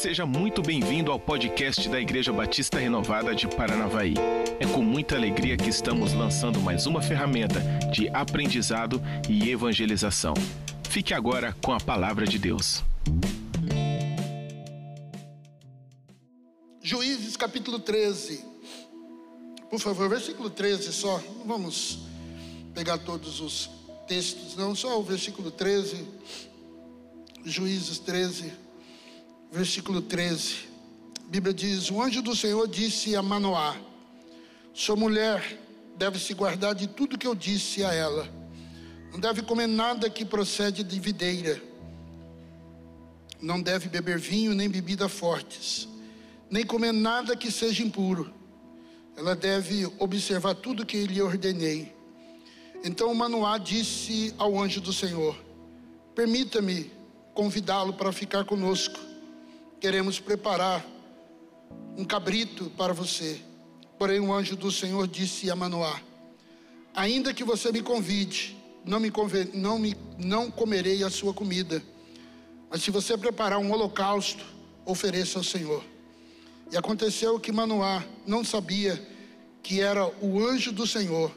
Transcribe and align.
Seja 0.00 0.24
muito 0.24 0.62
bem-vindo 0.62 1.12
ao 1.12 1.20
podcast 1.20 1.86
da 1.86 2.00
Igreja 2.00 2.32
Batista 2.32 2.78
Renovada 2.78 3.34
de 3.34 3.46
Paranavaí. 3.46 4.14
É 4.58 4.66
com 4.66 4.80
muita 4.80 5.14
alegria 5.14 5.58
que 5.58 5.68
estamos 5.68 6.14
lançando 6.14 6.58
mais 6.58 6.86
uma 6.86 7.02
ferramenta 7.02 7.60
de 7.92 8.08
aprendizado 8.08 8.98
e 9.28 9.50
evangelização. 9.50 10.32
Fique 10.88 11.12
agora 11.12 11.54
com 11.62 11.74
a 11.74 11.78
palavra 11.78 12.26
de 12.26 12.38
Deus. 12.38 12.82
Juízes 16.80 17.36
capítulo 17.36 17.78
13. 17.78 18.42
Por 19.68 19.80
favor, 19.80 20.08
versículo 20.08 20.48
13 20.48 20.94
só. 20.94 21.22
Não 21.36 21.44
vamos 21.44 21.98
pegar 22.74 22.96
todos 22.96 23.38
os 23.42 23.68
textos, 24.08 24.56
não, 24.56 24.74
só 24.74 24.98
o 24.98 25.02
versículo 25.02 25.50
13. 25.50 26.08
Juízes 27.44 27.98
13 27.98 28.69
versículo 29.50 30.00
13. 30.00 30.68
A 31.26 31.30
Bíblia 31.30 31.52
diz: 31.52 31.90
O 31.90 32.00
anjo 32.00 32.22
do 32.22 32.34
Senhor 32.34 32.66
disse 32.68 33.16
a 33.16 33.22
Manoá: 33.22 33.76
Sua 34.72 34.96
mulher 34.96 35.58
deve 35.96 36.18
se 36.18 36.32
guardar 36.34 36.74
de 36.74 36.86
tudo 36.86 37.18
que 37.18 37.26
eu 37.26 37.34
disse 37.34 37.84
a 37.84 37.92
ela. 37.92 38.28
Não 39.12 39.18
deve 39.18 39.42
comer 39.42 39.66
nada 39.66 40.08
que 40.08 40.24
procede 40.24 40.84
de 40.84 41.00
videira. 41.00 41.60
Não 43.40 43.60
deve 43.60 43.88
beber 43.88 44.18
vinho 44.18 44.54
nem 44.54 44.68
bebida 44.68 45.08
fortes, 45.08 45.88
nem 46.48 46.64
comer 46.64 46.92
nada 46.92 47.34
que 47.34 47.50
seja 47.50 47.82
impuro. 47.82 48.32
Ela 49.16 49.34
deve 49.34 49.86
observar 49.98 50.54
tudo 50.54 50.86
que 50.86 51.06
lhe 51.06 51.20
ordenei. 51.20 51.92
Então 52.84 53.12
Manoá 53.14 53.58
disse 53.58 54.32
ao 54.38 54.58
anjo 54.60 54.80
do 54.80 54.92
Senhor: 54.92 55.36
Permita-me 56.14 56.90
convidá-lo 57.34 57.94
para 57.94 58.12
ficar 58.12 58.44
conosco 58.44 59.09
queremos 59.80 60.20
preparar 60.20 60.84
um 61.96 62.04
cabrito 62.04 62.70
para 62.76 62.92
você. 62.92 63.40
Porém, 63.98 64.20
o 64.20 64.32
anjo 64.32 64.54
do 64.54 64.70
Senhor 64.70 65.08
disse 65.08 65.50
a 65.50 65.56
Manoá: 65.56 66.00
Ainda 66.94 67.32
que 67.32 67.42
você 67.42 67.72
me 67.72 67.82
convide, 67.82 68.56
não, 68.84 69.00
me 69.00 69.10
conve... 69.10 69.50
não, 69.54 69.78
me... 69.78 69.96
não 70.18 70.50
comerei 70.50 71.02
a 71.02 71.10
sua 71.10 71.32
comida. 71.32 71.82
Mas 72.68 72.82
se 72.82 72.90
você 72.90 73.16
preparar 73.16 73.58
um 73.58 73.72
holocausto, 73.72 74.44
ofereça 74.84 75.38
ao 75.38 75.44
Senhor. 75.44 75.82
E 76.70 76.76
aconteceu 76.76 77.40
que 77.40 77.50
Manoá 77.50 78.04
não 78.26 78.44
sabia 78.44 79.02
que 79.62 79.80
era 79.80 80.06
o 80.22 80.44
anjo 80.44 80.72
do 80.72 80.86
Senhor. 80.86 81.32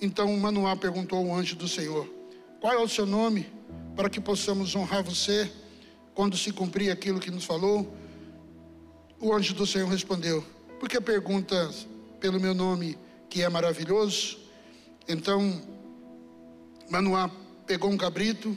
Então 0.00 0.34
Manoá 0.38 0.74
perguntou 0.74 1.18
ao 1.18 1.36
anjo 1.36 1.54
do 1.54 1.68
Senhor: 1.68 2.08
Qual 2.60 2.72
é 2.72 2.78
o 2.78 2.88
seu 2.88 3.04
nome, 3.04 3.46
para 3.94 4.08
que 4.08 4.20
possamos 4.20 4.74
honrar 4.74 5.04
você? 5.04 5.50
Quando 6.14 6.36
se 6.36 6.52
cumprir 6.52 6.90
aquilo 6.90 7.18
que 7.18 7.30
nos 7.30 7.44
falou, 7.44 7.92
o 9.20 9.32
anjo 9.34 9.54
do 9.54 9.66
Senhor 9.66 9.88
respondeu: 9.88 10.44
Por 10.78 10.88
que 10.88 11.00
perguntas 11.00 11.86
pelo 12.20 12.40
meu 12.40 12.54
nome 12.54 12.96
que 13.28 13.42
é 13.42 13.48
maravilhoso? 13.48 14.38
Então, 15.08 15.60
Manoá 16.88 17.30
pegou 17.66 17.90
um 17.90 17.96
cabrito, 17.96 18.56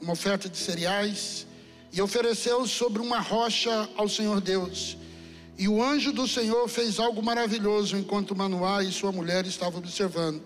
uma 0.00 0.12
oferta 0.12 0.48
de 0.48 0.56
cereais, 0.56 1.46
e 1.92 2.02
ofereceu 2.02 2.66
sobre 2.66 3.00
uma 3.00 3.20
rocha 3.20 3.88
ao 3.96 4.08
Senhor 4.08 4.40
Deus. 4.40 4.96
E 5.58 5.68
o 5.68 5.82
anjo 5.82 6.12
do 6.12 6.28
Senhor 6.28 6.68
fez 6.68 6.98
algo 6.98 7.22
maravilhoso 7.22 7.96
enquanto 7.96 8.36
Manoá 8.36 8.82
e 8.82 8.92
sua 8.92 9.12
mulher 9.12 9.46
estavam 9.46 9.78
observando. 9.78 10.42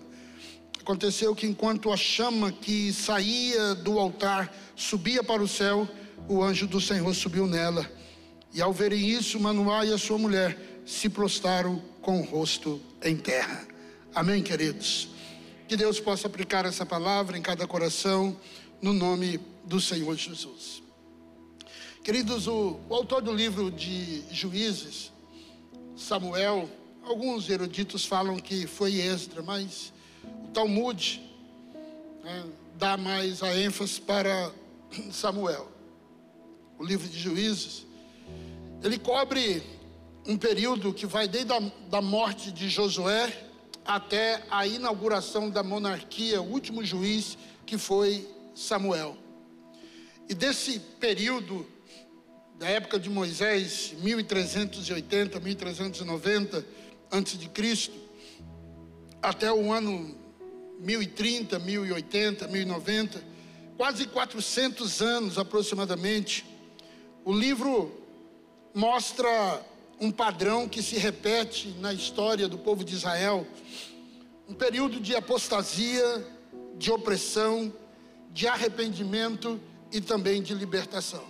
Aconteceu 0.79 1.35
que 1.35 1.45
enquanto 1.45 1.91
a 1.91 1.97
chama 1.97 2.51
que 2.51 2.93
saía 2.93 3.75
do 3.75 3.99
altar 3.99 4.53
subia 4.75 5.21
para 5.21 5.43
o 5.43 5.47
céu, 5.47 5.87
o 6.27 6.43
anjo 6.43 6.67
do 6.67 6.79
Senhor 6.79 7.13
subiu 7.13 7.47
nela. 7.47 7.89
E 8.53 8.61
ao 8.61 8.73
verem 8.73 9.09
isso, 9.09 9.39
Manoá 9.39 9.85
e 9.85 9.93
a 9.93 9.97
sua 9.97 10.17
mulher 10.17 10.57
se 10.85 11.09
prostraram 11.09 11.81
com 12.01 12.19
o 12.19 12.25
rosto 12.25 12.81
em 13.03 13.15
terra. 13.15 13.65
Amém, 14.13 14.43
queridos? 14.43 15.09
Que 15.67 15.77
Deus 15.77 15.99
possa 15.99 16.27
aplicar 16.27 16.65
essa 16.65 16.85
palavra 16.85 17.37
em 17.37 17.41
cada 17.41 17.65
coração, 17.65 18.37
no 18.81 18.91
nome 18.91 19.39
do 19.63 19.79
Senhor 19.79 20.15
Jesus. 20.17 20.83
Queridos, 22.03 22.47
o, 22.47 22.79
o 22.89 22.93
autor 22.93 23.21
do 23.21 23.31
livro 23.31 23.71
de 23.71 24.23
Juízes, 24.31 25.11
Samuel, 25.95 26.69
alguns 27.03 27.49
eruditos 27.49 28.05
falam 28.05 28.37
que 28.37 28.67
foi 28.67 28.95
Esdra, 28.95 29.41
mas 29.41 29.93
o 30.43 30.47
Talmud 30.49 31.21
né, 32.23 32.45
dá 32.77 32.97
mais 32.97 33.43
a 33.43 33.57
ênfase 33.57 34.01
para 34.01 34.51
Samuel 35.11 35.70
o 36.81 36.83
livro 36.83 37.07
de 37.07 37.19
Juízes, 37.19 37.85
ele 38.83 38.97
cobre 38.97 39.61
um 40.25 40.35
período 40.35 40.91
que 40.91 41.05
vai 41.05 41.27
desde 41.27 41.53
a 41.53 41.59
da 41.91 42.01
morte 42.01 42.51
de 42.51 42.67
Josué 42.69 43.31
até 43.85 44.43
a 44.49 44.65
inauguração 44.65 45.47
da 45.47 45.61
monarquia, 45.61 46.41
o 46.41 46.51
último 46.51 46.83
juiz 46.83 47.37
que 47.67 47.77
foi 47.77 48.27
Samuel. 48.55 49.15
E 50.27 50.33
desse 50.33 50.79
período, 50.99 51.67
da 52.57 52.67
época 52.67 52.99
de 52.99 53.11
Moisés, 53.11 53.93
1380, 53.99 55.39
1390 55.39 56.65
antes 57.11 57.37
de 57.37 57.47
Cristo, 57.47 57.93
até 59.21 59.53
o 59.53 59.71
ano 59.71 60.15
1030, 60.79 61.59
1080, 61.59 62.47
1090, 62.47 63.23
quase 63.77 64.07
400 64.07 65.01
anos 65.01 65.37
aproximadamente, 65.37 66.49
o 67.23 67.31
livro 67.31 67.91
mostra 68.73 69.63
um 69.99 70.09
padrão 70.09 70.67
que 70.67 70.81
se 70.81 70.97
repete 70.97 71.69
na 71.79 71.93
história 71.93 72.47
do 72.47 72.57
povo 72.57 72.83
de 72.83 72.95
Israel, 72.95 73.45
um 74.49 74.53
período 74.53 74.99
de 74.99 75.15
apostasia, 75.15 76.27
de 76.77 76.91
opressão, 76.91 77.71
de 78.31 78.47
arrependimento 78.47 79.59
e 79.91 80.01
também 80.01 80.41
de 80.41 80.55
libertação. 80.55 81.23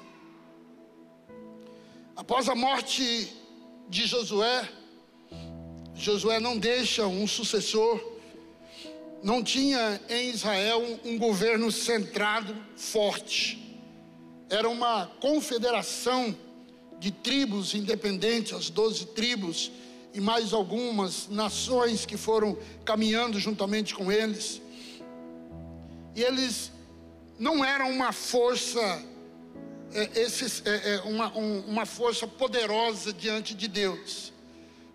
Após 2.16 2.48
a 2.48 2.56
morte 2.56 3.36
de 3.90 4.08
Josué, 4.08 4.70
Josué 5.94 6.40
não 6.40 6.58
deixa 6.58 7.06
um 7.06 7.28
sucessor, 7.28 8.02
não 9.22 9.44
tinha 9.44 10.00
em 10.10 10.30
Israel 10.30 11.00
um 11.04 11.18
governo 11.18 11.70
centrado, 11.70 12.56
forte 12.78 13.61
era 14.52 14.70
uma 14.70 15.08
confederação 15.22 16.36
de 17.00 17.10
tribos 17.10 17.74
independentes, 17.74 18.54
as 18.54 18.70
doze 18.70 19.06
tribos 19.06 19.72
e 20.14 20.20
mais 20.20 20.52
algumas 20.52 21.30
nações 21.30 22.06
que 22.06 22.18
foram 22.18 22.58
caminhando 22.84 23.40
juntamente 23.40 23.96
com 23.96 24.12
eles. 24.12 24.62
E 26.14 26.22
eles 26.22 26.70
não 27.40 27.64
eram 27.64 27.90
uma 27.90 28.12
força, 28.12 29.02
é, 29.94 30.20
esses, 30.20 30.62
é, 30.66 30.96
é, 30.96 31.02
uma, 31.06 31.36
um, 31.36 31.62
uma 31.62 31.86
força 31.86 32.28
poderosa 32.28 33.14
diante 33.14 33.56
de 33.56 33.70
Deus. 33.70 34.34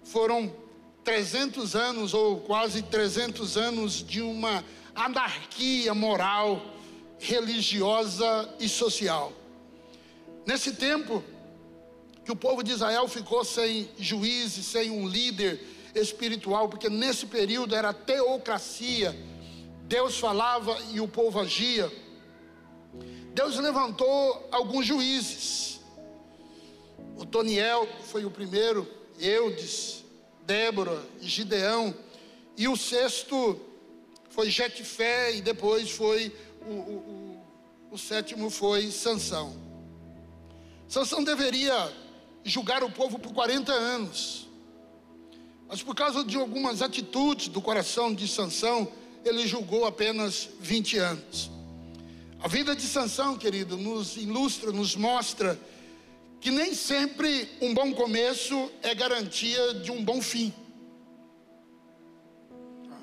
Foram 0.04 0.54
300 1.02 1.74
anos 1.74 2.12
ou 2.12 2.40
quase 2.40 2.82
300 2.82 3.56
anos 3.56 4.04
de 4.06 4.20
uma 4.20 4.62
anarquia 4.94 5.94
moral, 5.94 6.60
religiosa 7.18 8.54
e 8.60 8.68
social. 8.68 9.32
Nesse 10.46 10.72
tempo 10.72 11.24
que 12.24 12.30
o 12.30 12.36
povo 12.36 12.62
de 12.62 12.70
Israel 12.70 13.08
ficou 13.08 13.44
sem 13.44 13.90
juízes, 13.98 14.64
sem 14.66 14.90
um 14.92 15.08
líder 15.08 15.60
espiritual, 15.92 16.68
porque 16.68 16.88
nesse 16.88 17.26
período 17.26 17.74
era 17.74 17.92
teocracia, 17.92 19.14
Deus 19.82 20.18
falava 20.18 20.78
e 20.92 21.00
o 21.00 21.08
povo 21.08 21.40
agia. 21.40 21.90
Deus 23.34 23.58
levantou 23.58 24.48
alguns 24.52 24.86
juízes. 24.86 25.80
O 27.16 27.26
Toniel 27.26 27.88
foi 28.04 28.24
o 28.24 28.30
primeiro, 28.30 28.88
Eudes, 29.18 30.04
Débora, 30.44 31.02
Gideão, 31.20 31.92
e 32.56 32.68
o 32.68 32.76
sexto 32.76 33.60
foi 34.30 34.48
Jetfé, 34.48 35.34
e 35.34 35.40
depois 35.40 35.90
foi 35.90 36.32
o, 36.62 36.70
o, 36.70 37.40
o, 37.90 37.94
o 37.94 37.98
sétimo 37.98 38.48
foi 38.48 38.90
Sansão. 38.92 39.65
Sansão 40.96 41.22
deveria 41.22 41.92
julgar 42.42 42.82
o 42.82 42.90
povo 42.90 43.18
por 43.18 43.34
40 43.34 43.70
anos. 43.70 44.48
Mas 45.68 45.82
por 45.82 45.94
causa 45.94 46.24
de 46.24 46.38
algumas 46.38 46.80
atitudes 46.80 47.48
do 47.48 47.60
coração 47.60 48.14
de 48.14 48.26
Sansão, 48.26 48.90
ele 49.22 49.46
julgou 49.46 49.84
apenas 49.84 50.48
20 50.58 50.96
anos. 50.96 51.50
A 52.40 52.48
vida 52.48 52.74
de 52.74 52.80
Sansão, 52.80 53.36
querido, 53.36 53.76
nos 53.76 54.16
ilustra, 54.16 54.72
nos 54.72 54.96
mostra 54.96 55.60
que 56.40 56.50
nem 56.50 56.72
sempre 56.72 57.46
um 57.60 57.74
bom 57.74 57.92
começo 57.92 58.70
é 58.82 58.94
garantia 58.94 59.74
de 59.74 59.92
um 59.92 60.02
bom 60.02 60.22
fim. 60.22 60.50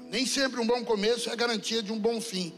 Nem 0.09 0.25
sempre 0.25 0.59
um 0.59 0.65
bom 0.65 0.83
começo 0.83 1.29
é 1.29 1.35
garantia 1.35 1.83
de 1.83 1.91
um 1.91 1.99
bom 1.99 2.19
fim. 2.19 2.51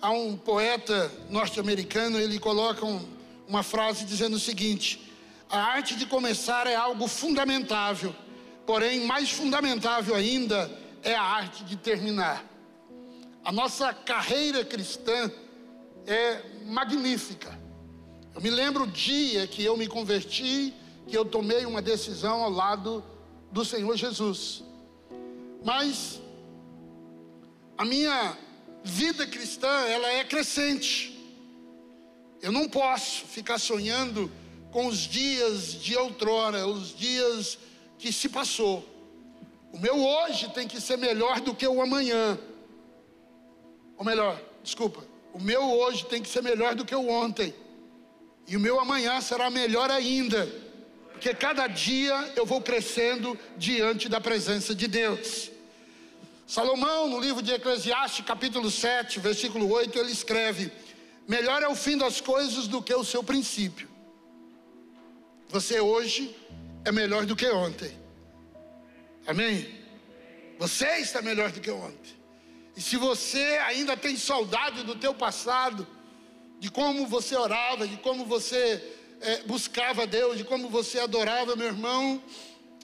Há 0.00 0.12
um 0.12 0.36
poeta 0.36 1.10
norte-americano, 1.28 2.20
ele 2.20 2.38
coloca 2.38 2.86
um, 2.86 3.14
uma 3.46 3.62
frase 3.62 4.04
dizendo 4.04 4.34
o 4.34 4.40
seguinte: 4.40 5.12
A 5.48 5.58
arte 5.58 5.96
de 5.96 6.06
começar 6.06 6.66
é 6.66 6.74
algo 6.74 7.06
fundamentável, 7.06 8.14
porém, 8.66 9.06
mais 9.06 9.30
fundamentável 9.30 10.14
ainda 10.14 10.70
é 11.02 11.14
a 11.14 11.22
arte 11.22 11.64
de 11.64 11.76
terminar. 11.76 12.44
A 13.44 13.52
nossa 13.52 13.92
carreira 13.92 14.64
cristã 14.64 15.30
é 16.06 16.42
magnífica. 16.66 17.58
Eu 18.34 18.40
me 18.40 18.50
lembro 18.50 18.84
o 18.84 18.86
dia 18.86 19.46
que 19.46 19.62
eu 19.62 19.76
me 19.76 19.86
converti, 19.86 20.74
que 21.06 21.16
eu 21.16 21.24
tomei 21.24 21.66
uma 21.66 21.82
decisão 21.82 22.42
ao 22.42 22.50
lado 22.50 23.04
do 23.52 23.64
Senhor 23.64 23.96
Jesus. 23.96 24.64
Mas 25.62 26.20
a 27.76 27.84
minha 27.84 28.36
vida 28.82 29.26
cristã, 29.26 29.68
ela 29.68 30.08
é 30.08 30.24
crescente. 30.24 31.13
Eu 32.44 32.52
não 32.52 32.68
posso 32.68 33.24
ficar 33.24 33.58
sonhando 33.58 34.30
com 34.70 34.86
os 34.86 34.98
dias 34.98 35.80
de 35.82 35.96
outrora, 35.96 36.66
os 36.66 36.94
dias 36.94 37.58
que 37.98 38.12
se 38.12 38.28
passou. 38.28 38.86
O 39.72 39.78
meu 39.78 40.04
hoje 40.04 40.50
tem 40.50 40.68
que 40.68 40.78
ser 40.78 40.98
melhor 40.98 41.40
do 41.40 41.54
que 41.54 41.66
o 41.66 41.80
amanhã. 41.80 42.38
Ou 43.96 44.04
melhor, 44.04 44.38
desculpa, 44.62 45.02
o 45.32 45.40
meu 45.40 45.62
hoje 45.62 46.04
tem 46.04 46.20
que 46.20 46.28
ser 46.28 46.42
melhor 46.42 46.74
do 46.74 46.84
que 46.84 46.94
o 46.94 47.08
ontem. 47.08 47.54
E 48.46 48.58
o 48.58 48.60
meu 48.60 48.78
amanhã 48.78 49.22
será 49.22 49.48
melhor 49.48 49.90
ainda. 49.90 50.46
Porque 51.12 51.32
cada 51.32 51.66
dia 51.66 52.30
eu 52.36 52.44
vou 52.44 52.60
crescendo 52.60 53.38
diante 53.56 54.06
da 54.06 54.20
presença 54.20 54.74
de 54.74 54.86
Deus. 54.86 55.50
Salomão, 56.46 57.08
no 57.08 57.18
livro 57.18 57.40
de 57.40 57.54
Eclesiastes, 57.54 58.22
capítulo 58.22 58.70
7, 58.70 59.18
versículo 59.18 59.72
8, 59.72 59.98
ele 59.98 60.12
escreve: 60.12 60.70
Melhor 61.26 61.62
é 61.62 61.68
o 61.68 61.74
fim 61.74 61.96
das 61.96 62.20
coisas 62.20 62.66
do 62.66 62.82
que 62.82 62.94
o 62.94 63.04
seu 63.04 63.22
princípio. 63.22 63.88
Você 65.48 65.80
hoje 65.80 66.36
é 66.84 66.92
melhor 66.92 67.24
do 67.24 67.34
que 67.34 67.46
ontem. 67.46 67.96
Amém? 69.26 69.66
Você 70.58 70.86
está 70.98 71.22
melhor 71.22 71.50
do 71.50 71.60
que 71.60 71.70
ontem. 71.70 72.14
E 72.76 72.80
se 72.80 72.96
você 72.96 73.58
ainda 73.66 73.96
tem 73.96 74.16
saudade 74.16 74.82
do 74.82 74.96
teu 74.96 75.14
passado, 75.14 75.86
de 76.58 76.70
como 76.70 77.06
você 77.06 77.36
orava, 77.36 77.86
de 77.86 77.96
como 77.98 78.24
você 78.24 78.82
é, 79.20 79.42
buscava 79.42 80.06
Deus, 80.06 80.36
de 80.36 80.44
como 80.44 80.68
você 80.68 80.98
adorava, 80.98 81.56
meu 81.56 81.68
irmão, 81.68 82.22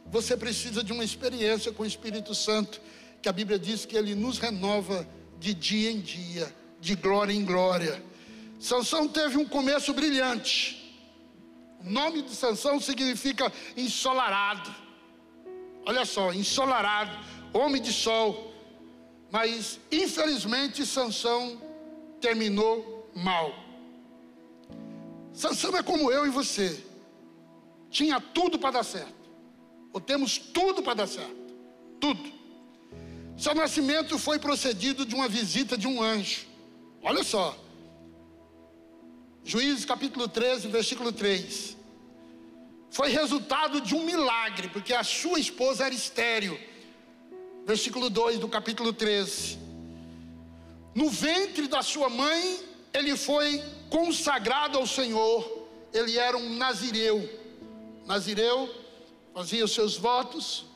você 0.06 0.36
precisa 0.36 0.82
de 0.82 0.92
uma 0.92 1.04
experiência 1.04 1.72
com 1.72 1.82
o 1.82 1.86
Espírito 1.86 2.34
Santo, 2.34 2.80
que 3.20 3.28
a 3.28 3.32
Bíblia 3.32 3.58
diz 3.58 3.84
que 3.84 3.96
ele 3.96 4.14
nos 4.14 4.38
renova 4.38 5.06
de 5.38 5.52
dia 5.52 5.90
em 5.90 6.00
dia, 6.00 6.54
de 6.80 6.94
glória 6.94 7.32
em 7.32 7.44
glória. 7.44 8.02
Sansão 8.60 9.08
teve 9.08 9.38
um 9.38 9.48
começo 9.48 9.94
brilhante. 9.94 10.78
O 11.80 11.88
nome 11.90 12.20
de 12.20 12.34
Sansão 12.34 12.78
significa 12.78 13.50
ensolarado. 13.74 14.72
Olha 15.86 16.04
só, 16.04 16.30
ensolarado, 16.30 17.10
homem 17.54 17.80
de 17.80 17.90
sol. 17.90 18.52
Mas 19.30 19.80
infelizmente 19.90 20.84
Sansão 20.84 21.58
terminou 22.20 23.10
mal. 23.14 23.54
Sansão 25.32 25.74
é 25.74 25.82
como 25.82 26.12
eu 26.12 26.26
e 26.26 26.28
você. 26.28 26.84
Tinha 27.88 28.20
tudo 28.20 28.58
para 28.58 28.72
dar 28.72 28.84
certo. 28.84 29.14
Ou 29.90 30.02
temos 30.02 30.36
tudo 30.36 30.82
para 30.82 30.94
dar 30.94 31.06
certo. 31.06 31.54
Tudo. 31.98 32.30
Seu 33.38 33.54
nascimento 33.54 34.18
foi 34.18 34.38
procedido 34.38 35.06
de 35.06 35.14
uma 35.14 35.30
visita 35.30 35.78
de 35.78 35.88
um 35.88 36.02
anjo. 36.02 36.46
Olha 37.02 37.24
só. 37.24 37.56
Juízes 39.44 39.84
capítulo 39.84 40.28
13, 40.28 40.68
versículo 40.68 41.12
3. 41.12 41.76
Foi 42.90 43.08
resultado 43.10 43.80
de 43.80 43.94
um 43.94 44.04
milagre, 44.04 44.68
porque 44.68 44.92
a 44.92 45.02
sua 45.02 45.38
esposa 45.38 45.86
era 45.86 45.94
estéril. 45.94 46.58
Versículo 47.64 48.10
2 48.10 48.38
do 48.38 48.48
capítulo 48.48 48.92
13. 48.92 49.58
No 50.94 51.08
ventre 51.08 51.68
da 51.68 51.82
sua 51.82 52.08
mãe, 52.08 52.60
ele 52.92 53.16
foi 53.16 53.62
consagrado 53.88 54.76
ao 54.76 54.86
Senhor. 54.86 55.68
Ele 55.92 56.18
era 56.18 56.36
um 56.36 56.56
nazireu. 56.56 57.28
Nazireu 58.06 58.74
fazia 59.32 59.64
os 59.64 59.72
seus 59.72 59.96
votos, 59.96 60.66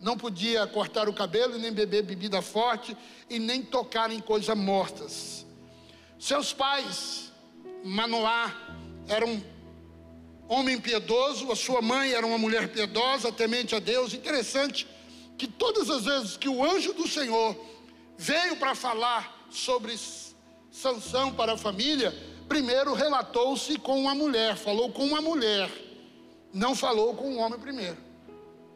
não 0.00 0.16
podia 0.16 0.66
cortar 0.66 1.08
o 1.08 1.12
cabelo, 1.12 1.58
nem 1.58 1.70
beber 1.70 2.02
bebida 2.02 2.40
forte 2.40 2.96
e 3.28 3.38
nem 3.38 3.62
tocar 3.62 4.10
em 4.10 4.20
coisas 4.20 4.56
mortas. 4.56 5.46
Seus 6.18 6.52
pais 6.52 7.29
Manoá 7.84 8.54
era 9.08 9.26
um 9.26 9.42
homem 10.48 10.80
piedoso, 10.80 11.50
a 11.52 11.56
sua 11.56 11.80
mãe 11.80 12.12
era 12.12 12.26
uma 12.26 12.38
mulher 12.38 12.72
piedosa, 12.72 13.32
temente 13.32 13.74
a 13.74 13.78
Deus. 13.78 14.14
Interessante 14.14 14.86
que 15.38 15.46
todas 15.46 15.88
as 15.88 16.04
vezes 16.04 16.36
que 16.36 16.48
o 16.48 16.64
anjo 16.64 16.92
do 16.92 17.08
Senhor 17.08 17.56
veio 18.18 18.56
para 18.56 18.74
falar 18.74 19.46
sobre 19.50 19.96
sanção 20.70 21.32
para 21.32 21.54
a 21.54 21.56
família, 21.56 22.14
primeiro 22.48 22.94
relatou-se 22.94 23.78
com 23.78 24.00
uma 24.00 24.14
mulher, 24.14 24.56
falou 24.56 24.90
com 24.90 25.04
uma 25.04 25.20
mulher, 25.20 25.70
não 26.52 26.74
falou 26.74 27.14
com 27.14 27.32
um 27.32 27.38
homem 27.38 27.58
primeiro. 27.58 27.96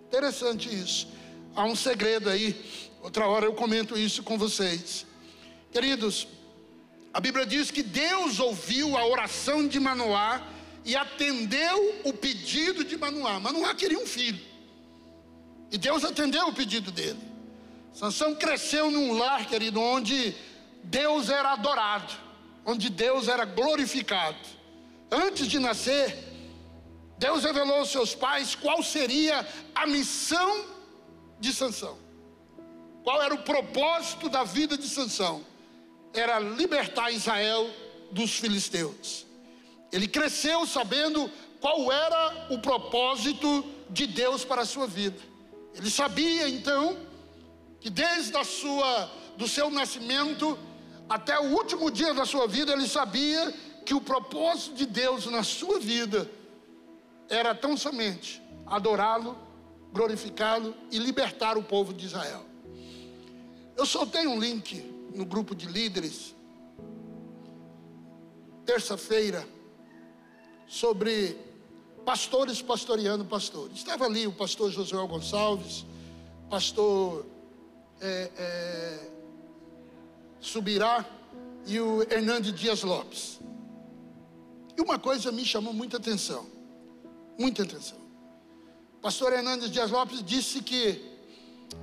Interessante 0.07 0.73
isso. 0.73 1.09
Há 1.57 1.65
um 1.65 1.77
segredo 1.77 2.31
aí, 2.31 2.55
outra 3.03 3.27
hora 3.27 3.47
eu 3.47 3.53
comento 3.53 3.99
isso 3.99 4.23
com 4.23 4.39
vocês. 4.39 5.07
Queridos, 5.73 6.27
a 7.15 7.21
Bíblia 7.21 7.47
diz 7.47 7.71
que 7.71 7.81
Deus 7.81 8.41
ouviu 8.41 8.99
a 8.99 9.07
oração 9.07 9.69
de 9.69 9.79
Manoá 9.79 10.43
e 10.85 10.97
atendeu 10.97 12.01
o 12.03 12.13
pedido 12.13 12.85
de 12.85 12.97
Manoá. 12.97 13.39
Manoá 13.39 13.73
queria 13.73 14.01
um 14.01 14.07
filho. 14.07 14.45
E 15.71 15.79
Deus 15.79 16.05
atendeu 16.05 16.49
o 16.49 16.53
pedido 16.53 16.91
dele. 16.91 17.21
Sansão 17.93 18.35
cresceu 18.35 18.91
num 18.91 19.17
lar, 19.17 19.47
querido, 19.47 19.81
onde 19.81 20.35
Deus 20.83 21.31
era 21.31 21.53
adorado, 21.53 22.13
onde 22.67 22.91
Deus 22.91 23.29
era 23.29 23.45
glorificado. 23.45 24.37
Antes 25.09 25.47
de 25.47 25.61
nascer, 25.61 26.19
Deus 27.17 27.45
revelou 27.45 27.77
aos 27.77 27.91
seus 27.91 28.13
pais 28.13 28.57
qual 28.57 28.83
seria 28.83 29.47
a 29.73 29.87
missão 29.87 30.65
de 31.39 31.53
Sansão. 31.53 31.97
Qual 33.05 33.23
era 33.23 33.35
o 33.35 33.43
propósito 33.43 34.29
da 34.29 34.43
vida 34.43 34.77
de 34.77 34.89
Sansão? 34.89 35.54
Era 36.15 36.39
libertar 36.39 37.11
Israel 37.11 37.69
dos 38.11 38.39
filisteus. 38.39 39.27
Ele 39.93 40.09
cresceu 40.09 40.67
sabendo 40.67 41.31
qual 41.61 41.91
era 41.93 42.49
o 42.51 42.59
propósito 42.59 43.65
de 43.91 44.07
Deus 44.07 44.45
para 44.45 44.63
a 44.63 44.67
sua 44.67 44.87
vida. 44.87 45.19
Ele 45.75 45.91
sabia 45.91 46.49
então 46.49 46.97
que 47.81 47.91
desde 47.91 48.37
a 48.37 48.45
sua 48.45 49.11
do 49.37 49.49
seu 49.49 49.69
nascimento 49.71 50.57
até 51.09 51.39
o 51.39 51.53
último 51.53 51.91
dia 51.91 52.15
da 52.15 52.25
sua 52.25 52.47
vida, 52.47 52.73
ele 52.73 52.89
sabia 52.89 53.53
que 53.85 53.93
o 53.93 54.01
propósito 54.01 54.75
de 54.75 54.87
Deus 54.87 55.27
na 55.27 55.43
sua 55.43 55.79
vida 55.79 56.31
era 57.29 57.55
tão 57.55 57.77
somente 57.77 58.41
adorá-lo, 58.67 59.37
glorificá-lo 59.93 60.75
e 60.91 60.99
libertar 60.99 61.59
o 61.59 61.63
povo 61.63 61.93
de 61.93 62.07
Israel. 62.07 62.45
Eu 63.77 63.85
soltei 63.85 64.27
um 64.27 64.39
link 64.39 64.94
no 65.15 65.25
grupo 65.25 65.55
de 65.55 65.67
líderes, 65.67 66.35
terça-feira, 68.67 69.47
sobre 70.67 71.37
pastores 72.05 72.61
pastoreando 72.61 73.25
pastores. 73.25 73.77
Estava 73.77 74.05
ali 74.07 74.27
o 74.27 74.33
pastor 74.33 74.71
Josué 74.71 75.07
Gonçalves, 75.07 75.87
pastor 76.51 77.25
é, 78.01 78.31
é, 78.37 79.11
Subirá 80.41 81.05
e 81.67 81.81
o 81.81 82.03
Hernandes 82.03 82.53
Dias 82.53 82.83
Lopes. 82.83 83.41
E 84.77 84.81
uma 84.81 84.99
coisa 84.99 85.31
me 85.31 85.45
chamou 85.45 85.73
muita 85.73 85.97
atenção, 85.97 86.47
muita 87.39 87.63
atenção. 87.63 87.99
Pastor 89.01 89.33
Hernandes 89.33 89.71
Dias 89.71 89.91
Lopes 89.91 90.23
disse 90.23 90.61
que 90.61 91.15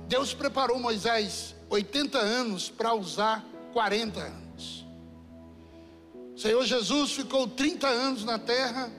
Deus 0.06 0.34
preparou 0.34 0.78
Moisés 0.78 1.54
80 1.72 2.18
anos 2.18 2.68
para 2.68 2.92
usar 2.92 3.42
40 3.72 4.20
anos. 4.20 4.84
O 6.34 6.38
Senhor 6.38 6.62
Jesus 6.66 7.12
ficou 7.12 7.48
30 7.48 7.88
anos 7.88 8.24
na 8.24 8.38
terra 8.38 8.92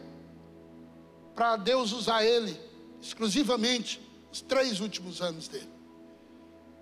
para 1.36 1.56
Deus 1.56 1.92
usar 1.92 2.24
ele 2.24 2.60
exclusivamente 3.00 4.02
os 4.32 4.42
três 4.42 4.80
últimos 4.80 5.22
anos 5.22 5.48
dele. 5.48 5.70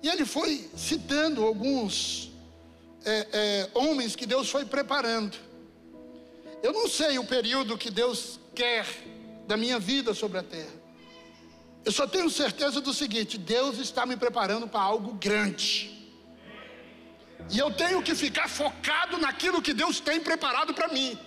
E 0.02 0.08
ele 0.08 0.26
foi 0.26 0.70
citando 0.78 1.44
alguns 1.44 2.32
é, 3.04 3.28
é, 3.32 3.70
homens 3.74 4.16
que 4.16 4.26
Deus 4.26 4.50
foi 4.50 4.64
preparando. 4.64 5.38
Eu 6.64 6.72
não 6.72 6.88
sei 6.88 7.20
o 7.20 7.26
período 7.26 7.78
que 7.78 7.92
Deus 7.92 8.40
quer 8.56 8.86
da 9.46 9.58
minha 9.58 9.78
vida 9.78 10.14
sobre 10.14 10.38
a 10.38 10.44
terra. 10.44 10.81
Eu 11.84 11.92
só 11.92 12.06
tenho 12.08 12.30
certeza 12.30 12.80
do 12.80 12.94
seguinte: 12.94 13.38
Deus 13.38 13.78
está 13.78 14.06
me 14.06 14.16
preparando 14.16 14.68
para 14.68 14.82
algo 14.82 15.14
grande. 15.14 15.90
E 17.50 17.58
eu 17.58 17.72
tenho 17.72 18.02
que 18.02 18.16
ficar 18.16 18.48
focado 18.48 19.18
naquilo 19.18 19.62
que 19.62 19.74
Deus 19.74 20.00
tem 20.00 20.20
preparado 20.20 20.74
para 20.74 20.88
mim. 20.88 21.18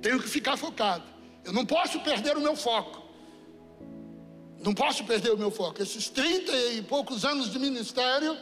Tenho 0.00 0.20
que 0.20 0.28
ficar 0.28 0.56
focado. 0.56 1.04
Eu 1.44 1.52
não 1.52 1.64
posso 1.64 2.00
perder 2.00 2.36
o 2.36 2.40
meu 2.40 2.54
foco. 2.54 3.02
Não 4.60 4.74
posso 4.74 5.04
perder 5.04 5.30
o 5.32 5.38
meu 5.38 5.50
foco. 5.50 5.82
Esses 5.82 6.08
30 6.08 6.52
e 6.72 6.82
poucos 6.82 7.24
anos 7.24 7.50
de 7.50 7.58
ministério, 7.58 8.36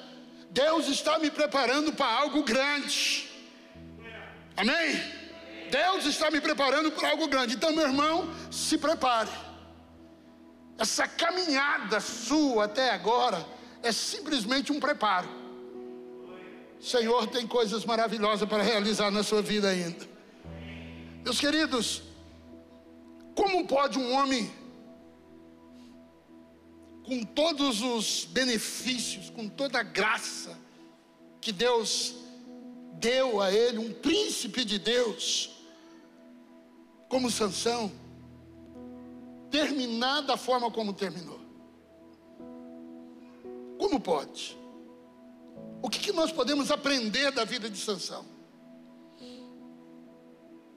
Deus 0.51 0.89
está 0.89 1.19
me 1.19 1.31
preparando 1.31 1.93
para 1.93 2.07
algo 2.07 2.43
grande. 2.43 3.29
Amém? 4.57 5.01
Deus 5.71 6.07
está 6.07 6.31
me 6.31 6.41
preparando 6.41 6.91
para 6.93 7.11
algo 7.11 7.29
grande. 7.29 7.55
Então, 7.55 7.73
meu 7.73 7.87
irmão, 7.87 8.29
se 8.51 8.79
prepare. 8.79 9.31
Essa 10.79 11.09
caminhada 11.09 12.01
sua 12.01 12.65
até 12.65 12.91
agora 12.91 13.45
é 13.83 13.91
simplesmente 13.93 14.73
um 14.73 14.81
preparo. 14.81 15.29
O 16.79 16.85
Senhor 16.85 17.27
tem 17.29 17.47
coisas 17.47 17.85
maravilhosas 17.85 18.49
para 18.49 18.63
realizar 18.63 19.11
na 19.11 19.23
sua 19.23 19.41
vida 19.41 19.69
ainda. 19.69 20.07
Meus 21.25 21.41
queridos, 21.41 22.03
como 23.35 23.67
pode 23.67 23.99
um 23.99 24.13
homem, 24.13 24.53
com 27.05 27.23
todos 27.23 27.81
os 27.81 28.25
benefícios, 28.27 29.31
com 29.31 29.49
toda 29.49 29.81
a 29.81 29.83
graça 29.83 30.59
que 31.41 31.53
Deus 31.53 32.15
deu 32.95 33.41
a 33.41 33.53
ele, 33.53 33.79
um 33.79 33.93
príncipe 33.93 34.65
de 34.65 34.79
Deus, 34.79 35.51
como 37.09 37.31
Sansão, 37.31 37.91
terminar 39.57 40.21
da 40.21 40.37
forma 40.37 40.71
como 40.71 40.93
terminou? 40.93 41.41
Como 43.79 43.99
pode? 43.99 44.57
O 45.83 45.89
que, 45.89 45.99
que 45.99 46.13
nós 46.13 46.31
podemos 46.31 46.71
aprender 46.71 47.33
da 47.33 47.45
vida 47.45 47.71
de 47.71 47.79
Sansão? 47.79 48.27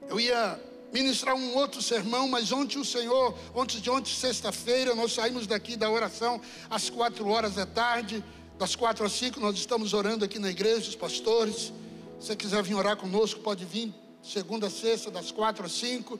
Eu 0.08 0.18
ia 0.18 0.58
ministrar 0.92 1.36
um 1.36 1.54
outro 1.56 1.82
sermão, 1.82 2.26
mas 2.26 2.52
ontem 2.52 2.78
o 2.78 2.84
Senhor, 2.84 3.36
ontem 3.54 3.80
de 3.80 3.90
ontem, 3.90 4.12
sexta-feira, 4.12 4.94
nós 4.94 5.12
saímos 5.12 5.46
daqui 5.46 5.76
da 5.76 5.90
oração 5.90 6.40
às 6.70 6.88
quatro 6.88 7.28
horas 7.28 7.56
da 7.56 7.66
tarde, 7.66 8.24
das 8.58 8.74
quatro 8.74 9.04
às 9.04 9.12
cinco, 9.12 9.40
nós 9.40 9.56
estamos 9.56 9.92
orando 9.92 10.24
aqui 10.24 10.38
na 10.38 10.48
igreja, 10.48 10.88
os 10.88 10.96
pastores. 10.96 11.72
Se 12.18 12.28
você 12.28 12.36
quiser 12.36 12.62
vir 12.62 12.74
orar 12.74 12.96
conosco, 12.96 13.40
pode 13.40 13.64
vir, 13.64 13.94
segunda 14.22 14.70
sexta, 14.70 15.10
das 15.10 15.30
quatro 15.30 15.66
às 15.66 15.72
cinco. 15.72 16.18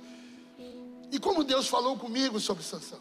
E 1.11 1.19
como 1.19 1.43
Deus 1.43 1.67
falou 1.67 1.99
comigo 1.99 2.39
sobre 2.39 2.63
Sansão. 2.63 3.01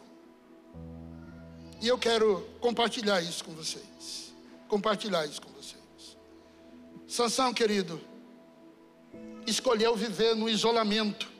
E 1.80 1.88
eu 1.88 1.96
quero 1.96 2.46
compartilhar 2.60 3.20
isso 3.22 3.44
com 3.44 3.52
vocês. 3.52 4.34
Compartilhar 4.68 5.24
isso 5.26 5.40
com 5.40 5.50
vocês. 5.52 5.80
Sansão, 7.06 7.54
querido, 7.54 8.00
escolheu 9.46 9.96
viver 9.96 10.34
no 10.34 10.48
isolamento. 10.48 11.30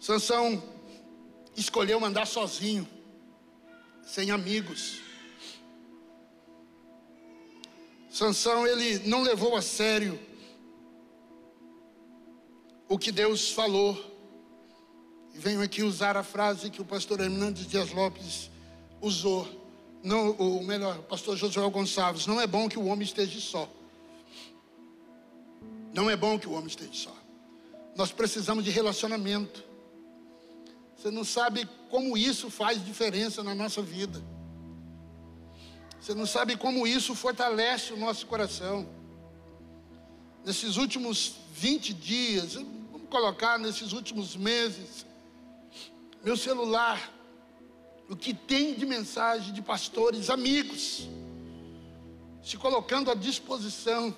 Sansão 0.00 0.62
escolheu 1.56 2.04
andar 2.04 2.26
sozinho, 2.26 2.88
sem 4.02 4.30
amigos. 4.30 5.00
Sansão 8.10 8.66
ele 8.66 9.06
não 9.06 9.22
levou 9.22 9.54
a 9.54 9.62
sério 9.62 10.18
o 12.88 12.98
que 12.98 13.12
Deus 13.12 13.52
falou. 13.52 13.96
E 15.34 15.38
venho 15.38 15.62
aqui 15.62 15.82
usar 15.82 16.16
a 16.16 16.22
frase 16.22 16.70
que 16.70 16.80
o 16.80 16.84
pastor 16.84 17.20
Hernandes 17.20 17.66
Dias 17.66 17.92
Lopes 17.92 18.50
usou. 19.00 19.46
Não, 20.02 20.34
ou 20.38 20.62
melhor, 20.62 20.98
o 20.98 21.02
pastor 21.02 21.36
Josué 21.36 21.68
Gonçalves, 21.70 22.26
não 22.26 22.40
é 22.40 22.46
bom 22.46 22.68
que 22.68 22.78
o 22.78 22.86
homem 22.86 23.04
esteja 23.04 23.38
só. 23.40 23.68
Não 25.92 26.08
é 26.08 26.16
bom 26.16 26.38
que 26.38 26.48
o 26.48 26.52
homem 26.52 26.68
esteja 26.68 26.92
só. 26.92 27.16
Nós 27.94 28.12
precisamos 28.12 28.64
de 28.64 28.70
relacionamento. 28.70 29.64
Você 30.96 31.10
não 31.10 31.24
sabe 31.24 31.68
como 31.90 32.16
isso 32.16 32.50
faz 32.50 32.84
diferença 32.84 33.42
na 33.42 33.54
nossa 33.54 33.82
vida. 33.82 34.22
Você 36.00 36.14
não 36.14 36.26
sabe 36.26 36.56
como 36.56 36.86
isso 36.86 37.14
fortalece 37.14 37.92
o 37.92 37.96
nosso 37.96 38.26
coração. 38.26 38.88
Nesses 40.44 40.76
últimos 40.76 41.34
20 41.52 41.92
dias, 41.92 42.56
colocar 43.08 43.58
nesses 43.58 43.92
últimos 43.92 44.36
meses, 44.36 45.06
meu 46.22 46.36
celular, 46.36 47.12
o 48.08 48.16
que 48.16 48.32
tem 48.32 48.74
de 48.74 48.86
mensagem 48.86 49.52
de 49.52 49.62
pastores 49.62 50.30
amigos, 50.30 51.08
se 52.42 52.56
colocando 52.56 53.10
à 53.10 53.14
disposição, 53.14 54.16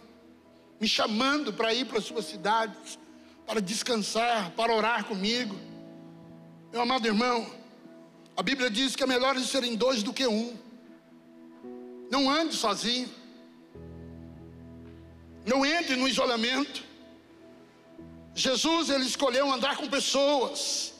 me 0.80 0.88
chamando 0.88 1.52
para 1.52 1.74
ir 1.74 1.86
para 1.86 1.98
as 1.98 2.04
suas 2.04 2.24
cidades, 2.26 2.98
para 3.46 3.60
descansar, 3.60 4.50
para 4.52 4.74
orar 4.74 5.04
comigo. 5.04 5.56
Meu 6.72 6.82
amado 6.82 7.06
irmão, 7.06 7.50
a 8.36 8.42
Bíblia 8.42 8.70
diz 8.70 8.94
que 8.94 9.02
é 9.02 9.06
melhor 9.06 9.38
serem 9.40 9.74
dois 9.74 10.02
do 10.02 10.12
que 10.12 10.26
um. 10.26 10.56
Não 12.10 12.30
ande 12.30 12.54
sozinho. 12.54 13.08
Não 15.44 15.66
entre 15.66 15.96
no 15.96 16.08
isolamento. 16.08 16.89
Jesus 18.34 18.90
ele 18.90 19.04
escolheu 19.04 19.52
andar 19.52 19.76
com 19.76 19.88
pessoas. 19.88 20.94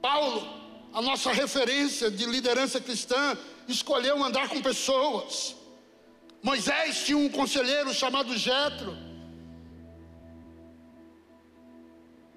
Paulo, 0.00 0.46
a 0.92 1.00
nossa 1.00 1.32
referência 1.32 2.10
de 2.10 2.24
liderança 2.26 2.80
cristã, 2.80 3.36
escolheu 3.68 4.22
andar 4.22 4.48
com 4.48 4.60
pessoas. 4.60 5.54
Moisés 6.42 7.04
tinha 7.04 7.18
um 7.18 7.28
conselheiro 7.28 7.94
chamado 7.94 8.36
Jetro. 8.36 8.96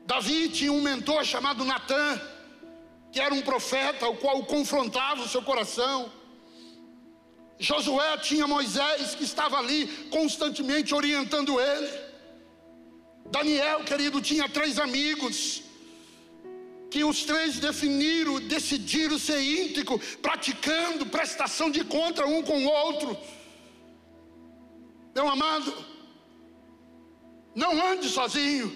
Davi 0.06 0.50
tinha 0.50 0.72
um 0.72 0.82
mentor 0.82 1.26
chamado 1.26 1.66
Natã, 1.66 2.22
que 3.12 3.20
era 3.20 3.34
um 3.34 3.42
profeta, 3.42 4.08
o 4.08 4.18
qual 4.18 4.44
confrontava 4.46 5.24
o 5.24 5.28
seu 5.28 5.42
coração. 5.42 6.12
Josué 7.58 8.18
tinha 8.18 8.46
Moisés 8.46 9.16
que 9.16 9.24
estava 9.24 9.58
ali 9.58 9.88
constantemente 10.12 10.94
orientando 10.94 11.60
ele. 11.60 12.05
Daniel, 13.26 13.84
querido, 13.84 14.22
tinha 14.22 14.48
três 14.48 14.80
amigos 14.80 15.64
que 16.90 17.04
os 17.04 17.24
três 17.24 17.60
definiram, 17.60 18.40
decidiram 18.40 19.18
ser 19.20 19.42
íntegro, 19.42 20.00
praticando 20.22 21.06
prestação 21.06 21.70
de 21.70 21.84
conta 21.84 22.26
um 22.26 22.42
com 22.42 22.64
o 22.64 22.70
outro. 22.70 23.18
Meu 25.14 25.28
amado, 25.28 25.74
não 27.54 27.72
ande 27.92 28.08
sozinho. 28.08 28.76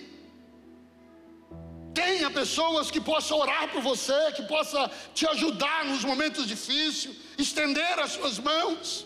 Tenha 1.94 2.29
pessoas 2.29 2.91
que 2.91 3.01
possam 3.01 3.38
orar 3.38 3.72
por 3.72 3.82
você, 3.82 4.32
que 4.36 4.44
possam 4.44 4.89
te 5.13 5.27
ajudar 5.27 5.86
nos 5.86 6.03
momentos 6.03 6.48
difíceis, 6.48 7.15
estender 7.38 8.00
as 8.00 8.12
suas 8.12 8.38
mãos, 8.39 9.06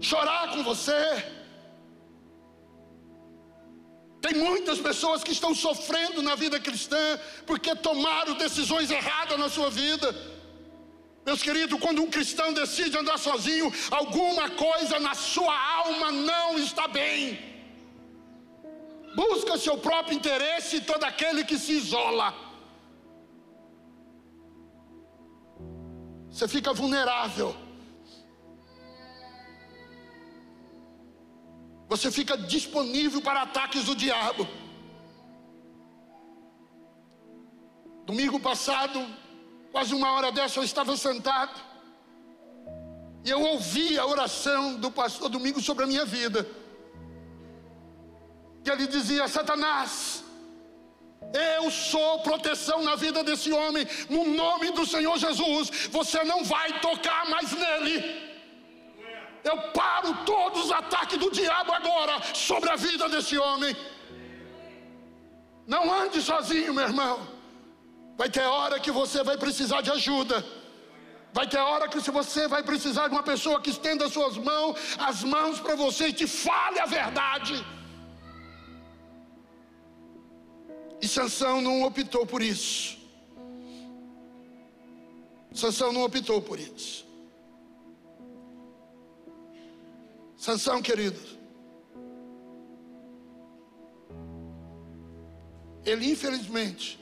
chorar 0.00 0.52
com 0.52 0.62
você. 0.62 1.02
Tem 4.26 4.34
muitas 4.34 4.78
pessoas 4.78 5.22
que 5.24 5.32
estão 5.32 5.54
sofrendo 5.54 6.20
na 6.22 6.34
vida 6.34 6.58
cristã 6.58 7.04
porque 7.46 7.74
tomaram 7.76 8.34
decisões 8.34 8.90
erradas 8.90 9.38
na 9.38 9.48
sua 9.48 9.70
vida. 9.70 10.08
Meus 11.24 11.42
queridos, 11.42 11.78
quando 11.80 12.02
um 12.02 12.10
cristão 12.16 12.52
decide 12.52 12.96
andar 12.96 13.18
sozinho, 13.18 13.72
alguma 13.90 14.48
coisa 14.50 14.98
na 14.98 15.14
sua 15.14 15.56
alma 15.82 16.10
não 16.12 16.58
está 16.58 16.86
bem 16.88 17.56
busca 19.16 19.56
seu 19.56 19.76
próprio 19.78 20.14
interesse 20.14 20.82
todo 20.82 21.02
aquele 21.04 21.42
que 21.42 21.58
se 21.58 21.72
isola. 21.72 22.34
Você 26.30 26.46
fica 26.46 26.74
vulnerável. 26.74 27.56
Você 31.88 32.10
fica 32.10 32.36
disponível 32.36 33.20
para 33.22 33.42
ataques 33.42 33.84
do 33.84 33.94
diabo. 33.94 34.46
Domingo 38.04 38.38
passado, 38.38 39.04
quase 39.72 39.94
uma 39.94 40.12
hora 40.12 40.30
dessa, 40.32 40.58
eu 40.58 40.64
estava 40.64 40.96
sentado. 40.96 41.60
E 43.24 43.30
eu 43.30 43.40
ouvi 43.40 43.98
a 43.98 44.06
oração 44.06 44.76
do 44.76 44.90
pastor 44.90 45.28
Domingo 45.28 45.60
sobre 45.60 45.84
a 45.84 45.86
minha 45.86 46.04
vida 46.04 46.46
que 48.66 48.70
ele 48.72 48.86
dizia: 48.88 49.28
Satanás, 49.28 50.24
eu 51.32 51.70
sou 51.70 52.18
proteção 52.20 52.82
na 52.82 52.96
vida 52.96 53.22
desse 53.22 53.52
homem, 53.52 53.86
no 54.10 54.24
nome 54.42 54.72
do 54.72 54.84
Senhor 54.84 55.16
Jesus. 55.18 55.88
Você 55.98 56.24
não 56.24 56.42
vai 56.44 56.80
tocar 56.80 57.28
mais 57.30 57.52
nele. 57.52 57.94
Eu 59.50 59.56
paro 59.78 60.10
todos 60.32 60.64
os 60.64 60.72
ataques 60.80 61.18
do 61.22 61.30
diabo 61.30 61.72
agora 61.80 62.14
sobre 62.48 62.68
a 62.70 62.76
vida 62.86 63.08
desse 63.08 63.36
homem. 63.38 63.72
Não 65.74 65.82
ande 66.02 66.20
sozinho, 66.30 66.74
meu 66.74 66.86
irmão. 66.90 67.16
Vai 68.20 68.28
ter 68.36 68.46
hora 68.58 68.80
que 68.80 68.92
você 69.00 69.22
vai 69.22 69.36
precisar 69.44 69.80
de 69.86 69.90
ajuda. 69.98 70.44
Vai 71.32 71.46
ter 71.46 71.58
hora 71.58 71.86
que 71.86 72.00
você 72.18 72.48
vai 72.48 72.62
precisar 72.62 73.06
de 73.08 73.14
uma 73.14 73.22
pessoa 73.22 73.60
que 73.60 73.70
estenda 73.76 74.06
as 74.06 74.12
suas 74.12 74.36
mãos, 74.50 74.78
as 74.98 75.22
mãos 75.22 75.60
para 75.60 75.76
você 75.76 76.08
e 76.08 76.18
te 76.20 76.26
fale 76.26 76.78
a 76.80 76.86
verdade. 76.86 77.56
E 81.00 81.06
Sansão 81.06 81.60
não 81.60 81.82
optou 81.82 82.24
por 82.26 82.42
isso. 82.42 82.96
Sansão 85.52 85.92
não 85.92 86.04
optou 86.04 86.40
por 86.40 86.58
isso. 86.58 87.05
Sansão, 90.46 90.80
querido, 90.80 91.18
ele 95.84 96.08
infelizmente 96.08 97.00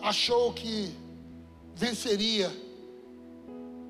achou 0.00 0.50
que 0.54 0.96
venceria 1.74 2.50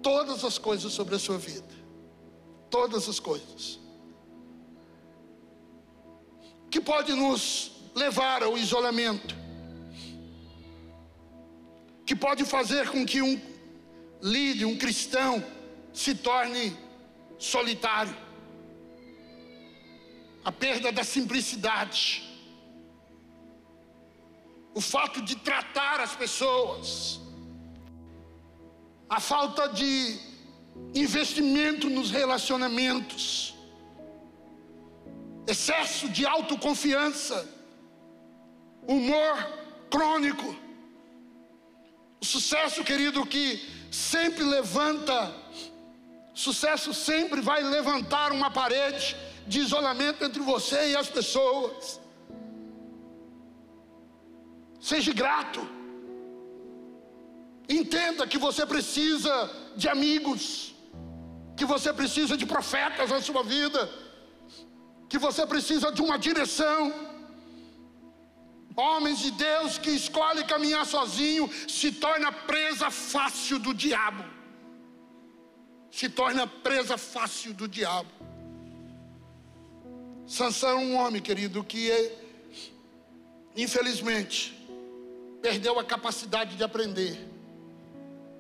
todas 0.02 0.44
as 0.44 0.58
coisas 0.58 0.92
sobre 0.92 1.14
a 1.14 1.20
sua 1.20 1.38
vida. 1.38 1.72
Todas 2.68 3.08
as 3.08 3.20
coisas. 3.20 3.78
Que 6.68 6.80
pode 6.80 7.12
nos 7.12 7.70
levar 7.94 8.42
ao 8.42 8.58
isolamento. 8.58 9.37
Que 12.04 12.16
pode 12.16 12.44
fazer 12.44 12.90
com 12.90 13.06
que 13.06 13.22
um 13.22 13.40
líder, 14.20 14.64
um 14.64 14.76
cristão, 14.76 15.44
se 15.92 16.12
torne 16.12 16.76
solitário. 17.38 18.21
A 20.44 20.50
perda 20.50 20.90
da 20.90 21.04
simplicidade. 21.04 22.28
O 24.75 24.80
fato 24.80 25.22
de 25.22 25.37
tratar 25.37 26.00
as 26.00 26.14
pessoas. 26.16 27.20
A 29.08 29.20
falta 29.20 29.68
de 29.68 30.32
investimento 30.94 31.88
nos 31.88 32.11
relacionamentos, 32.11 33.54
excesso 35.46 36.08
de 36.08 36.26
autoconfiança, 36.26 37.49
humor 38.87 39.37
crônico. 39.90 40.56
O 42.20 42.25
sucesso, 42.25 42.84
querido, 42.84 43.26
que 43.26 43.61
sempre 43.90 44.42
levanta, 44.44 45.34
sucesso 46.32 46.94
sempre 46.94 47.40
vai 47.40 47.62
levantar 47.62 48.32
uma 48.32 48.50
parede 48.50 49.16
de 49.46 49.61
isolamento 49.61 50.25
entre 50.25 50.42
você 50.42 50.90
e 50.90 50.96
as 50.96 51.08
pessoas. 51.08 52.00
Seja 54.80 55.12
grato. 55.12 55.61
Entenda 57.68 58.26
que 58.26 58.38
você 58.38 58.66
precisa 58.66 59.32
de 59.76 59.88
amigos, 59.88 60.75
que 61.56 61.64
você 61.64 61.92
precisa 61.92 62.37
de 62.37 62.44
profetas 62.44 63.11
na 63.11 63.20
sua 63.20 63.42
vida, 63.42 63.88
que 65.08 65.18
você 65.18 65.46
precisa 65.46 65.92
de 65.92 66.02
uma 66.02 66.18
direção. 66.18 66.92
Homens 68.75 69.18
de 69.20 69.30
Deus 69.30 69.78
que 69.78 69.90
escolhem 69.90 70.46
caminhar 70.46 70.84
sozinho 70.87 71.49
se 71.68 71.92
torna 71.92 72.32
presa 72.32 72.90
fácil 72.90 73.58
do 73.58 73.72
diabo. 73.75 74.25
Se 75.90 76.08
torna 76.08 76.46
presa 76.46 76.96
fácil 76.96 77.52
do 77.52 77.68
diabo. 77.68 78.11
Sansão 80.32 80.70
é 80.70 80.74
um 80.76 80.96
homem, 80.96 81.20
querido, 81.20 81.62
que 81.62 81.90
infelizmente 83.54 84.58
perdeu 85.42 85.78
a 85.78 85.84
capacidade 85.84 86.56
de 86.56 86.64
aprender. 86.64 87.20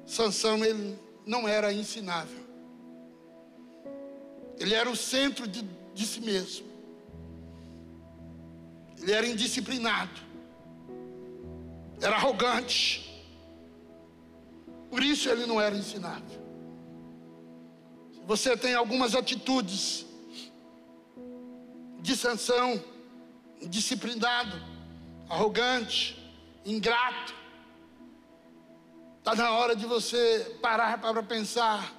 Sansão 0.06 0.64
ele 0.64 0.98
não 1.26 1.46
era 1.46 1.70
ensinável. 1.70 2.40
Ele 4.58 4.72
era 4.72 4.88
o 4.88 4.96
centro 4.96 5.46
de, 5.46 5.60
de 5.92 6.06
si 6.06 6.22
mesmo. 6.22 6.66
Ele 8.98 9.12
era 9.12 9.26
indisciplinado. 9.26 10.18
Era 12.00 12.16
arrogante. 12.16 13.22
Por 14.88 15.02
isso 15.02 15.28
ele 15.28 15.44
não 15.44 15.60
era 15.60 15.76
ensinável. 15.76 16.40
Se 18.14 18.20
você 18.26 18.56
tem 18.56 18.72
algumas 18.72 19.14
atitudes 19.14 20.06
de 22.02 22.14
Sansão, 22.14 22.84
indisciplinado, 23.62 24.60
arrogante, 25.30 26.18
ingrato, 26.66 27.34
Está 29.22 29.36
na 29.36 29.52
hora 29.52 29.76
de 29.76 29.86
você 29.86 30.58
parar 30.60 31.00
para 31.00 31.22
pensar. 31.22 31.94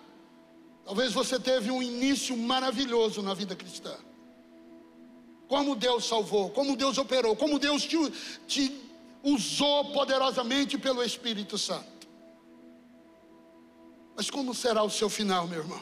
Talvez 0.83 1.13
você 1.13 1.39
teve 1.39 1.71
um 1.71 1.81
início 1.81 2.35
maravilhoso 2.35 3.21
na 3.21 3.33
vida 3.33 3.55
cristã. 3.55 3.95
Como 5.47 5.73
Deus 5.73 6.03
salvou, 6.03 6.49
como 6.49 6.75
Deus 6.75 6.97
operou, 6.97 7.33
como 7.33 7.57
Deus 7.57 7.85
te, 7.85 7.97
te 8.45 8.77
usou 9.23 9.93
poderosamente 9.93 10.77
pelo 10.77 11.01
Espírito 11.01 11.57
Santo. 11.57 12.09
Mas 14.17 14.29
como 14.29 14.53
será 14.53 14.83
o 14.83 14.89
seu 14.89 15.09
final, 15.09 15.47
meu 15.47 15.59
irmão? 15.59 15.81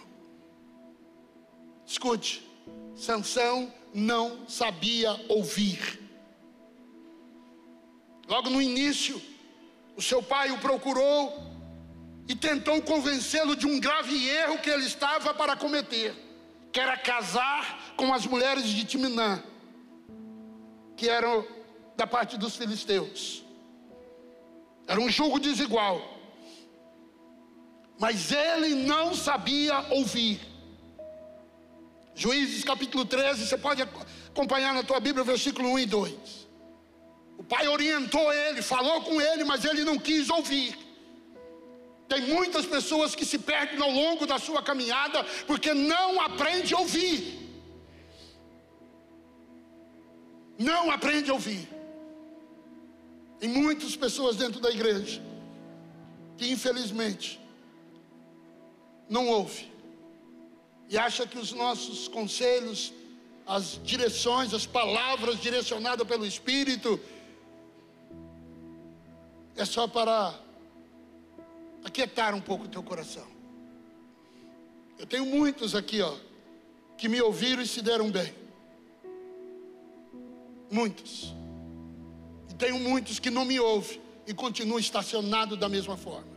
Escute, 1.88 2.48
Sansão 2.96 3.74
não 3.94 4.48
sabia 4.48 5.12
ouvir. 5.28 6.00
Logo 8.28 8.50
no 8.50 8.62
início, 8.62 9.22
o 9.96 10.02
seu 10.02 10.24
pai 10.24 10.52
o 10.52 10.58
procurou 10.60 11.52
e 12.28 12.36
tentou 12.36 12.82
convencê-lo 12.82 13.56
de 13.56 13.68
um 13.68 13.80
grave 13.80 14.30
erro 14.30 14.60
que 14.60 14.70
ele 14.70 14.86
estava 14.86 15.34
para 15.34 15.56
cometer, 15.56 16.16
que 16.72 16.80
era 16.80 16.96
casar 16.98 17.94
com 17.98 18.14
as 18.14 18.26
mulheres 18.26 18.64
de 18.64 18.86
Timnã, 18.86 19.44
que 20.96 21.10
eram 21.10 21.46
da 21.98 22.08
parte 22.08 22.38
dos 22.38 22.56
filisteus. 22.56 23.44
Era 24.88 25.00
um 25.00 25.10
julgo 25.10 25.40
desigual. 25.40 26.02
Mas 28.00 28.32
ele 28.32 28.76
não 28.76 29.14
sabia 29.14 29.80
ouvir. 29.92 30.51
Juízes 32.16 32.64
capítulo 32.64 33.06
13, 33.06 33.48
você 33.48 33.58
pode 33.58 33.82
acompanhar 33.82 34.74
na 34.74 34.84
tua 34.84 35.00
Bíblia, 35.00 35.24
versículo 35.24 35.70
1 35.70 35.80
e 35.80 35.86
2. 35.86 36.14
O 37.38 37.44
pai 37.44 37.68
orientou 37.68 38.32
ele, 38.32 38.62
falou 38.62 39.02
com 39.02 39.20
ele, 39.20 39.44
mas 39.44 39.66
ele 39.66 39.84
não 39.84 39.98
quis 39.98 40.30
ouvir. 40.30 40.78
Tem 42.08 42.22
muitas 42.24 42.66
pessoas 42.66 43.16
que 43.16 43.26
se 43.26 43.40
perdem 43.40 43.82
ao 43.82 43.90
longo 43.90 44.28
da 44.28 44.38
sua 44.38 44.62
caminhada 44.62 45.24
porque 45.48 45.74
não 45.74 46.20
aprende 46.20 46.74
a 46.74 46.80
ouvir. 46.80 47.40
Não 50.60 50.92
aprende 50.92 51.32
a 51.32 51.34
ouvir. 51.34 51.68
Tem 53.40 53.50
muitas 53.50 53.96
pessoas 53.96 54.36
dentro 54.36 54.60
da 54.60 54.70
igreja 54.70 55.22
que 56.38 56.52
infelizmente 56.52 57.40
não 59.10 59.28
ouve 59.28 59.71
e 60.92 60.98
acha 60.98 61.26
que 61.26 61.40
os 61.40 61.54
nossos 61.54 62.10
conselhos, 62.10 62.92
as 63.48 63.80
direções, 63.82 64.54
as 64.54 64.66
palavras 64.66 65.40
direcionadas 65.40 66.06
pelo 66.06 66.26
Espírito 66.26 67.00
é 69.56 69.64
só 69.64 69.88
para 69.88 70.38
aquietar 71.82 72.36
um 72.36 72.42
pouco 72.42 72.66
o 72.66 72.68
teu 72.68 72.84
coração. 72.84 73.26
Eu 75.00 75.06
tenho 75.06 75.26
muitos 75.26 75.76
aqui, 75.76 76.02
ó, 76.02 76.14
que 76.98 77.08
me 77.08 77.22
ouviram 77.22 77.64
e 77.64 77.68
se 77.68 77.82
deram 77.82 78.12
bem. 78.12 78.36
Muitos. 80.70 81.34
E 82.50 82.54
tenho 82.56 82.78
muitos 82.78 83.18
que 83.18 83.30
não 83.30 83.46
me 83.46 83.58
ouvem 83.62 84.02
e 84.28 84.34
continuam 84.34 84.78
estacionados 84.78 85.58
da 85.58 85.70
mesma 85.70 85.96
forma. 85.96 86.31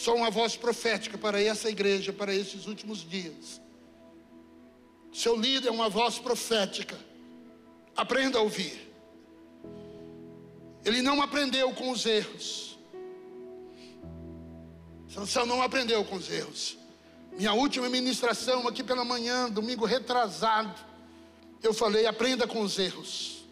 Sou 0.00 0.16
uma 0.16 0.30
voz 0.30 0.56
profética 0.56 1.18
para 1.18 1.42
essa 1.42 1.68
igreja, 1.68 2.10
para 2.10 2.34
esses 2.34 2.66
últimos 2.66 3.06
dias. 3.06 3.60
Seu 5.12 5.36
líder 5.36 5.68
é 5.68 5.70
uma 5.70 5.90
voz 5.90 6.18
profética. 6.18 6.98
Aprenda 7.94 8.38
a 8.38 8.40
ouvir. 8.40 8.80
Ele 10.86 11.02
não 11.02 11.20
aprendeu 11.20 11.70
com 11.74 11.90
os 11.90 12.06
erros. 12.06 12.78
Sansão 15.06 15.44
não 15.44 15.60
aprendeu 15.60 16.02
com 16.02 16.16
os 16.16 16.30
erros. 16.30 16.78
Minha 17.32 17.52
última 17.52 17.90
ministração 17.90 18.66
aqui 18.66 18.82
pela 18.82 19.04
manhã, 19.04 19.50
domingo 19.50 19.84
retrasado, 19.84 20.80
eu 21.62 21.74
falei: 21.74 22.06
aprenda 22.06 22.46
com 22.46 22.62
os 22.62 22.78
erros. 22.78 23.44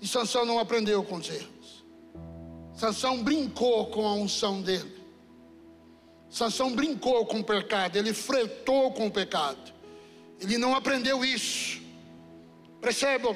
E 0.00 0.08
Sansão 0.08 0.46
não 0.46 0.58
aprendeu 0.58 1.04
com 1.04 1.16
os 1.16 1.28
erros. 1.28 1.55
Sansão 2.76 3.22
brincou 3.22 3.86
com 3.86 4.06
a 4.06 4.12
unção 4.12 4.60
dele. 4.60 4.94
Sansão 6.28 6.74
brincou 6.74 7.24
com 7.24 7.40
o 7.40 7.44
pecado, 7.44 7.96
ele 7.96 8.12
fretou 8.12 8.92
com 8.92 9.06
o 9.06 9.10
pecado. 9.10 9.72
Ele 10.38 10.58
não 10.58 10.74
aprendeu 10.74 11.24
isso. 11.24 11.80
Percebam 12.78 13.34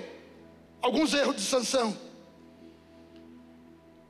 alguns 0.82 1.14
erros 1.14 1.36
de 1.36 1.42
Sansão. 1.42 1.96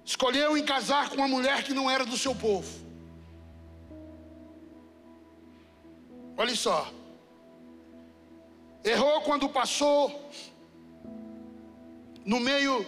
Escolheu 0.05 0.57
em 0.57 0.65
casar 0.65 1.09
com 1.09 1.15
uma 1.15 1.29
mulher 1.29 1.63
que 1.63 1.73
não 1.73 1.89
era 1.89 2.05
do 2.05 2.19
seu 2.19 2.35
povo. 2.35 2.69
Olha 6.37 6.57
só. 6.57 6.93
Errou 8.83 9.21
quando 9.21 9.49
passou 9.49 10.29
no 12.25 12.41
meio 12.41 12.85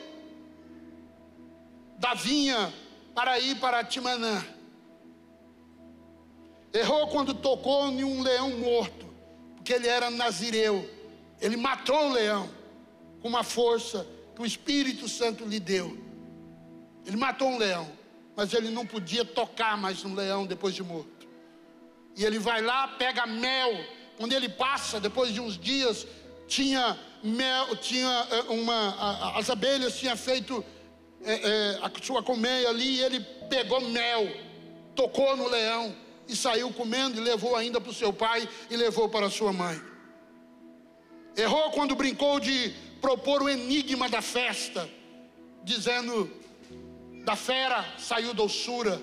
da 2.02 2.14
vinha 2.14 2.74
para 3.14 3.38
ir 3.38 3.60
para 3.60 3.84
Timanã. 3.84 4.44
Errou 6.74 7.06
quando 7.06 7.32
tocou 7.32 7.88
em 7.90 8.02
um 8.02 8.22
leão 8.22 8.50
morto, 8.58 9.06
porque 9.54 9.72
ele 9.72 9.86
era 9.86 10.10
nazireu. 10.10 10.90
Ele 11.40 11.56
matou 11.56 12.08
o 12.08 12.12
leão 12.12 12.50
com 13.20 13.28
uma 13.28 13.44
força 13.44 14.04
que 14.34 14.42
o 14.42 14.44
Espírito 14.44 15.08
Santo 15.08 15.44
lhe 15.44 15.60
deu. 15.60 15.96
Ele 17.06 17.16
matou 17.16 17.46
um 17.46 17.56
leão, 17.56 17.88
mas 18.34 18.52
ele 18.52 18.70
não 18.70 18.84
podia 18.84 19.24
tocar 19.24 19.76
mais 19.76 20.02
no 20.02 20.12
leão 20.12 20.44
depois 20.44 20.74
de 20.74 20.82
morto. 20.82 21.28
E 22.16 22.24
ele 22.24 22.40
vai 22.40 22.60
lá, 22.62 22.88
pega 22.88 23.26
mel. 23.26 23.72
Quando 24.16 24.32
ele 24.32 24.48
passa, 24.48 24.98
depois 24.98 25.32
de 25.32 25.40
uns 25.40 25.56
dias, 25.56 26.04
tinha 26.48 26.98
mel, 27.22 27.76
tinha 27.76 28.26
eh, 28.28 28.40
uma, 28.48 29.36
as 29.38 29.48
abelhas 29.48 29.96
tinham 29.96 30.16
feito 30.16 30.64
é, 31.24 31.32
é, 31.32 31.78
a 31.82 31.90
sua 32.02 32.22
colmeia 32.22 32.68
ali, 32.68 32.96
e 32.96 33.00
ele 33.02 33.20
pegou 33.48 33.80
mel, 33.80 34.28
tocou 34.94 35.37
no 35.37 35.48
leão 35.48 35.94
e 36.28 36.37
saiu 36.37 36.72
comendo 36.72 37.20
e 37.20 37.24
levou 37.24 37.56
ainda 37.56 37.80
para 37.80 37.90
o 37.90 37.94
seu 37.94 38.12
pai 38.12 38.48
e 38.70 38.76
levou 38.76 39.08
para 39.08 39.26
a 39.26 39.30
sua 39.30 39.52
mãe. 39.52 39.80
Errou 41.37 41.70
quando 41.70 41.94
brincou 41.94 42.38
de 42.40 42.74
propor 43.00 43.42
o 43.42 43.48
enigma 43.48 44.08
da 44.08 44.20
festa, 44.22 44.88
dizendo: 45.62 46.30
da 47.24 47.37
fera 47.37 47.85
saiu 47.98 48.35
doçura. 48.35 49.00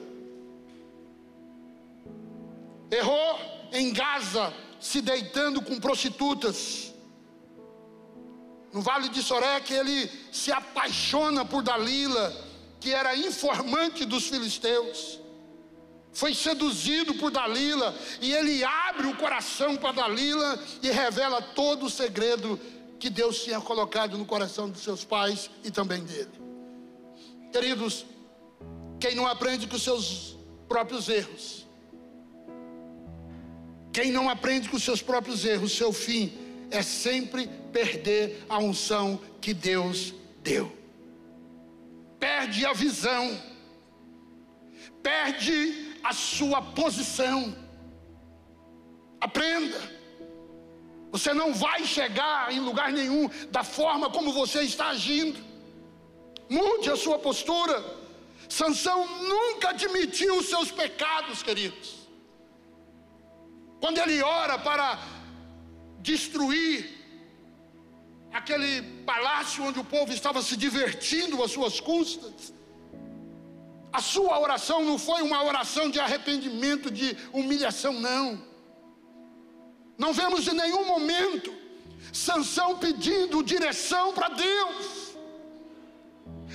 Errou 2.91 3.39
em 3.71 3.93
Gaza, 3.93 4.53
se 4.79 5.01
deitando 5.01 5.62
com 5.62 5.79
prostitutas. 5.79 6.88
No 8.71 8.82
Vale 8.82 9.10
de 9.10 9.21
Sorek, 9.23 9.73
ele 9.73 10.10
se 10.32 10.51
apaixona 10.51 11.43
por 11.43 11.63
Dalila, 11.63 12.36
que 12.79 12.93
era 12.93 13.15
informante 13.15 14.05
dos 14.05 14.27
filisteus. 14.27 15.19
Foi 16.13 16.34
seduzido 16.34 17.15
por 17.15 17.32
Dalila, 17.32 17.95
e 18.21 18.32
ele 18.32 18.63
abre 18.63 19.08
o 19.08 19.15
coração 19.15 19.75
para 19.75 19.93
Dalila 19.93 20.62
e 20.84 20.89
revela 20.89 21.41
todo 21.41 21.88
o 21.88 21.89
segredo 21.89 22.60
que 22.99 23.10
Deus 23.10 23.43
tinha 23.43 23.60
colocado 23.62 24.17
no 24.17 24.25
coração 24.25 24.69
dos 24.69 24.84
seus 24.84 25.03
pais 25.03 25.49
e 25.63 25.71
também 25.71 26.03
dele. 26.03 26.29
Queridos, 27.51 28.05
quem 28.99 29.15
não 29.15 29.25
aprende 29.25 29.65
com 29.65 29.79
seus 29.79 30.38
próprios 30.67 31.10
erros, 31.10 31.65
quem 33.91 34.12
não 34.12 34.29
aprende 34.29 34.69
com 34.69 34.77
seus 34.77 35.01
próprios 35.01 35.43
erros, 35.43 35.71
seu 35.71 35.91
fim 35.91 36.38
é 36.71 36.82
sempre 36.82 37.47
perder 37.71 38.45
a 38.49 38.58
unção 38.58 39.19
que 39.41 39.53
Deus 39.53 40.13
deu. 40.41 40.71
Perde 42.19 42.65
a 42.65 42.73
visão, 42.73 43.39
perde 45.01 45.95
a 46.03 46.13
sua 46.13 46.62
posição. 46.62 47.55
Aprenda. 49.21 49.99
Você 51.12 51.34
não 51.34 51.53
vai 51.53 51.86
chegar 51.86 52.51
em 52.51 52.60
lugar 52.60 52.91
nenhum 52.91 53.29
da 53.49 53.63
forma 53.63 54.10
como 54.10 54.32
você 54.32 54.62
está 54.62 54.89
agindo. 54.89 55.39
Mude 56.49 56.89
a 56.89 56.95
sua 56.95 57.17
postura. 57.17 57.84
Sansão 58.47 59.05
nunca 59.23 59.69
admitiu 59.69 60.38
os 60.38 60.47
seus 60.47 60.71
pecados, 60.71 61.43
queridos. 61.43 62.08
Quando 63.79 63.97
ele 63.99 64.21
ora 64.21 64.58
para 64.58 64.99
destruir 66.01 66.99
aquele 68.31 68.81
palácio 69.05 69.63
onde 69.63 69.79
o 69.79 69.83
povo 69.83 70.12
estava 70.13 70.41
se 70.41 70.55
divertindo 70.55 71.43
às 71.43 71.51
suas 71.51 71.79
custas. 71.79 72.53
A 73.91 74.01
sua 74.01 74.39
oração 74.39 74.85
não 74.85 74.99
foi 74.99 75.21
uma 75.21 75.43
oração 75.43 75.89
de 75.89 75.99
arrependimento, 75.99 76.91
de 76.91 77.17
humilhação, 77.33 77.93
não. 77.93 78.41
Não 79.97 80.13
vemos 80.13 80.47
em 80.47 80.53
nenhum 80.53 80.85
momento 80.85 81.51
Sansão 82.13 82.77
pedindo 82.77 83.43
direção 83.43 84.13
para 84.13 84.29
Deus. 84.29 85.15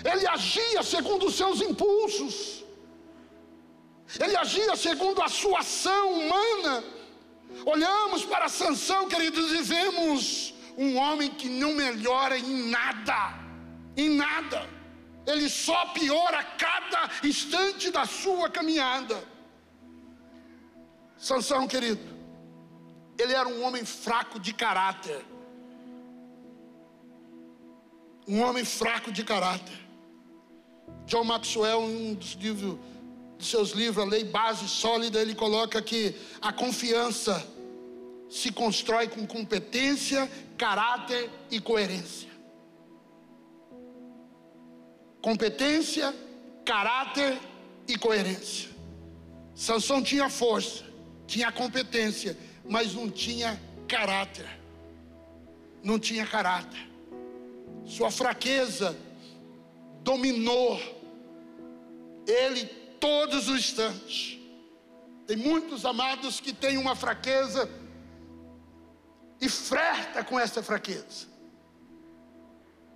Ele 0.05 0.27
agia 0.27 0.83
segundo 0.83 1.27
os 1.27 1.35
seus 1.35 1.61
impulsos. 1.61 2.65
Ele 4.19 4.37
agia 4.37 4.77
segundo 4.77 5.23
a 5.23 5.29
sua 5.29 5.61
ação 5.61 6.13
humana. 6.13 6.85
Olhamos 7.65 8.25
para 8.25 8.49
Sansão, 8.49 9.09
queridos, 9.09 9.53
e 9.53 9.63
vemos 9.63 10.55
um 10.77 10.97
homem 10.97 11.31
que 11.31 11.49
não 11.49 11.75
melhora 11.75 12.39
em 12.39 12.69
nada, 12.69 13.35
em 13.97 14.11
nada. 14.11 14.69
Ele 15.27 15.49
só 15.49 15.87
piora 15.87 16.41
a 16.41 16.45
cada 16.45 17.11
instante 17.23 17.91
da 17.91 18.05
sua 18.05 18.51
caminhada. 18.51 19.23
Sansão, 21.17 21.67
querido, 21.67 22.03
ele 23.19 23.33
era 23.33 23.49
um 23.49 23.63
homem 23.63 23.85
fraco 23.85 24.39
de 24.39 24.53
caráter. 24.53 25.25
Um 28.27 28.43
homem 28.43 28.65
fraco 28.65 29.13
de 29.13 29.23
caráter. 29.23 29.79
John 31.07 31.25
Maxwell, 31.25 31.83
em 31.83 32.11
um 32.11 32.15
dos 32.15 32.33
livros, 32.33 32.79
de 33.45 33.51
seus 33.51 33.71
livros, 33.71 34.05
A 34.05 34.09
Lei 34.09 34.25
Base 34.25 34.67
Sólida, 34.67 35.21
ele 35.21 35.35
coloca 35.35 35.81
que 35.81 36.15
a 36.41 36.53
confiança 36.53 37.47
se 38.29 38.51
constrói 38.51 39.07
com 39.07 39.27
competência, 39.27 40.31
caráter 40.57 41.31
e 41.51 41.61
coerência. 41.61 42.29
Competência, 45.21 46.15
caráter 46.65 47.39
e 47.87 47.97
coerência. 47.99 48.71
Sansão 49.55 50.03
tinha 50.03 50.29
força, 50.29 50.85
tinha 51.27 51.53
competência, 51.53 52.37
mas 52.69 52.95
não 52.95 53.11
tinha 53.11 53.61
caráter. 53.87 54.49
Não 55.83 55.99
tinha 55.99 56.27
caráter. 56.27 56.89
Sua 57.85 58.11
fraqueza 58.11 58.97
dominou 60.03 60.81
ele 62.27 62.84
todos 63.05 63.51
os 63.51 63.59
instantes. 63.59 64.39
Tem 65.27 65.37
muitos 65.37 65.85
amados 65.85 66.41
que 66.41 66.55
têm 66.55 66.79
uma 66.79 66.97
fraqueza 66.97 67.69
e 69.39 69.47
flerta 69.47 70.25
com 70.25 70.41
essa 70.41 70.63
fraqueza. 70.63 71.27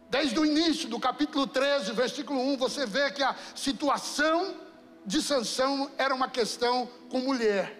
Desde 0.08 0.38
o 0.40 0.46
início 0.46 0.88
do 0.88 0.98
capítulo 0.98 1.46
13, 1.46 1.92
versículo 1.92 2.40
1, 2.40 2.56
você 2.56 2.86
vê 2.86 3.10
que 3.10 3.22
a 3.22 3.36
situação 3.54 4.56
de 5.04 5.20
Sansão 5.20 5.90
era 5.98 6.14
uma 6.14 6.30
questão 6.30 6.88
com 7.10 7.20
mulher. 7.20 7.78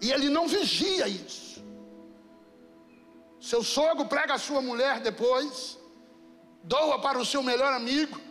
E 0.00 0.12
ele 0.12 0.28
não 0.28 0.46
vigia 0.46 1.08
isso. 1.08 1.64
Seu 3.40 3.64
sogro 3.64 4.06
prega 4.06 4.34
a 4.34 4.38
sua 4.38 4.62
mulher 4.62 5.00
depois, 5.00 5.76
doa 6.62 7.00
para 7.00 7.18
o 7.18 7.26
seu 7.26 7.42
melhor 7.42 7.72
amigo. 7.72 8.25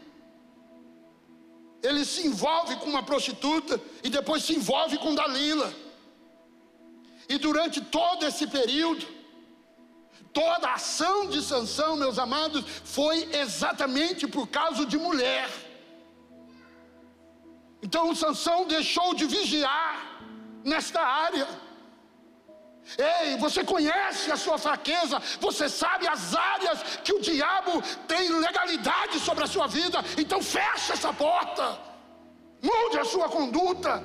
Ele 1.85 2.03
se 2.03 2.25
envolve 2.27 2.75
com 2.77 2.87
uma 2.89 3.03
prostituta 3.03 3.79
e 4.03 4.09
depois 4.09 4.43
se 4.43 4.55
envolve 4.55 4.97
com 4.97 5.13
Dalila. 5.13 5.71
E 7.29 7.37
durante 7.37 7.79
todo 7.81 8.25
esse 8.25 8.47
período, 8.47 9.05
toda 10.33 10.67
a 10.67 10.73
ação 10.75 11.27
de 11.27 11.41
Sansão, 11.41 11.95
meus 11.95 12.17
amados, 12.17 12.63
foi 12.83 13.29
exatamente 13.35 14.27
por 14.27 14.47
causa 14.47 14.85
de 14.85 14.97
mulher. 14.97 15.49
Então 17.81 18.15
Sansão 18.15 18.65
deixou 18.65 19.13
de 19.13 19.25
vigiar 19.25 19.95
nesta 20.63 21.01
área. 21.01 21.47
Ei, 22.97 23.37
você 23.37 23.63
conhece 23.63 24.31
a 24.31 24.37
sua 24.37 24.57
fraqueza, 24.57 25.21
você 25.39 25.67
sabe 25.67 26.07
as 26.07 26.35
áreas 26.35 26.99
que 27.03 27.13
o 27.13 27.19
diabo 27.19 27.81
tem 28.07 28.29
legalidade 28.29 29.19
sobre 29.19 29.43
a 29.43 29.47
sua 29.47 29.67
vida, 29.67 30.03
então 30.17 30.41
feche 30.41 30.93
essa 30.93 31.11
porta, 31.11 31.79
mude 32.61 32.99
a 32.99 33.05
sua 33.05 33.27
conduta. 33.27 34.03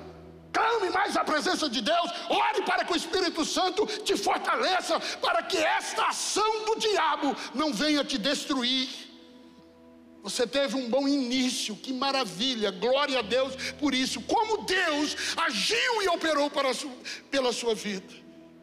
Clame 0.53 0.90
mais 0.90 1.16
a 1.16 1.23
presença 1.23 1.69
de 1.69 1.81
Deus, 1.81 2.11
ore 2.29 2.62
para 2.62 2.85
que 2.85 2.93
o 2.93 2.97
Espírito 2.97 3.45
Santo 3.45 3.87
te 3.87 4.16
fortaleça, 4.16 4.99
para 5.21 5.43
que 5.45 5.57
esta 5.57 6.09
ação 6.09 6.64
do 6.64 6.77
diabo 6.77 7.37
não 7.55 7.73
venha 7.73 8.05
te 8.05 8.19
destruir. 8.19 8.88
Você 10.23 10.47
teve 10.47 10.77
um 10.77 10.88
bom 10.88 11.07
início, 11.07 11.77
que 11.77 11.93
maravilha, 11.93 12.71
glória 12.71 13.21
a 13.21 13.23
Deus 13.23 13.55
por 13.79 13.95
isso. 13.95 14.21
Como 14.23 14.64
Deus 14.64 15.16
agiu 15.37 16.03
e 16.03 16.09
operou 16.09 16.51
para 16.51 16.75
sua, 16.75 16.93
pela 17.31 17.53
sua 17.53 17.75
vida. 17.75 18.20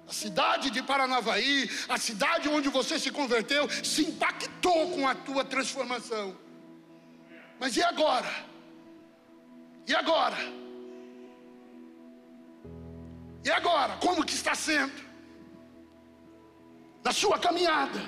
A 0.07 0.13
cidade 0.13 0.69
de 0.69 0.81
Paranavaí, 0.81 1.69
a 1.89 1.97
cidade 1.97 2.47
onde 2.47 2.69
você 2.69 2.97
se 2.97 3.11
converteu, 3.11 3.69
se 3.83 4.03
impactou 4.03 4.91
com 4.91 5.05
a 5.05 5.13
tua 5.13 5.43
transformação. 5.43 6.35
Mas 7.59 7.75
e 7.75 7.83
agora? 7.83 8.31
E 9.85 9.93
agora? 9.93 10.37
E 13.43 13.51
agora, 13.51 13.97
como 13.97 14.25
que 14.25 14.33
está 14.33 14.55
sendo? 14.55 14.93
Na 17.03 17.11
sua 17.11 17.37
caminhada, 17.37 17.99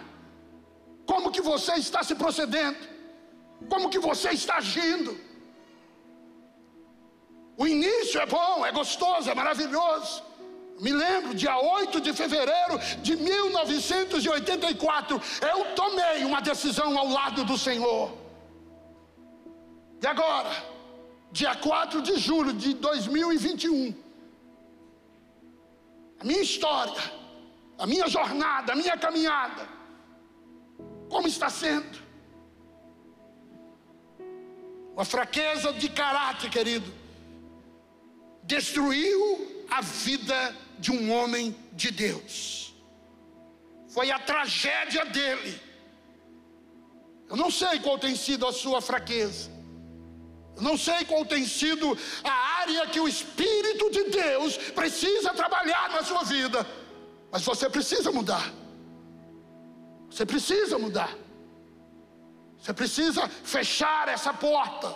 como 1.05 1.31
que 1.31 1.41
você 1.41 1.73
está 1.73 2.01
se 2.03 2.15
procedendo, 2.15 2.79
como 3.67 3.89
que 3.89 3.99
você 3.99 4.29
está 4.31 4.55
agindo. 4.57 5.19
O 7.57 7.67
início 7.67 8.21
é 8.21 8.25
bom, 8.25 8.65
é 8.65 8.71
gostoso, 8.71 9.29
é 9.29 9.35
maravilhoso. 9.35 10.28
Me 10.79 10.93
lembro, 10.93 11.35
dia 11.35 11.57
8 11.57 11.99
de 11.99 12.13
fevereiro 12.13 12.79
de 13.01 13.17
1984, 13.17 15.21
eu 15.41 15.75
tomei 15.75 16.23
uma 16.23 16.41
decisão 16.41 16.97
ao 16.97 17.09
lado 17.09 17.43
do 17.43 17.57
Senhor. 17.57 18.17
E 20.01 20.07
agora, 20.07 20.49
dia 21.31 21.53
4 21.55 22.01
de 22.01 22.17
julho 22.17 22.53
de 22.53 22.73
2021, 22.75 23.93
a 26.21 26.23
minha 26.23 26.41
história, 26.41 27.11
a 27.77 27.85
minha 27.85 28.07
jornada, 28.07 28.71
a 28.71 28.75
minha 28.75 28.97
caminhada, 28.97 29.67
como 31.09 31.27
está 31.27 31.49
sendo? 31.49 31.99
Uma 34.93 35.03
fraqueza 35.03 35.73
de 35.73 35.89
caráter, 35.89 36.49
querido, 36.49 36.89
destruiu 38.43 39.65
a 39.69 39.81
vida 39.81 40.55
de 40.79 40.91
um 40.91 41.11
homem 41.11 41.55
de 41.73 41.91
Deus. 41.91 42.73
Foi 43.89 44.09
a 44.11 44.19
tragédia 44.19 45.05
dele. 45.05 45.61
Eu 47.29 47.35
não 47.35 47.51
sei 47.51 47.79
qual 47.79 47.97
tem 47.99 48.15
sido 48.15 48.47
a 48.47 48.53
sua 48.53 48.81
fraqueza. 48.81 49.51
Eu 50.55 50.63
não 50.63 50.77
sei 50.77 51.05
qual 51.05 51.25
tem 51.25 51.45
sido 51.45 51.97
a 52.23 52.31
área 52.61 52.87
que 52.87 52.99
o 52.99 53.07
Espírito 53.07 53.89
de 53.91 54.03
Deus 54.05 54.57
precisa 54.57 55.33
trabalhar 55.33 55.89
na 55.89 56.03
sua 56.03 56.23
vida. 56.23 56.65
Mas 57.31 57.43
você 57.43 57.69
precisa 57.69 58.11
mudar. 58.11 58.51
Você 60.09 60.25
precisa 60.25 60.77
mudar. 60.77 61.15
Você 62.57 62.73
precisa 62.73 63.27
fechar 63.27 64.07
essa 64.07 64.33
porta 64.33 64.95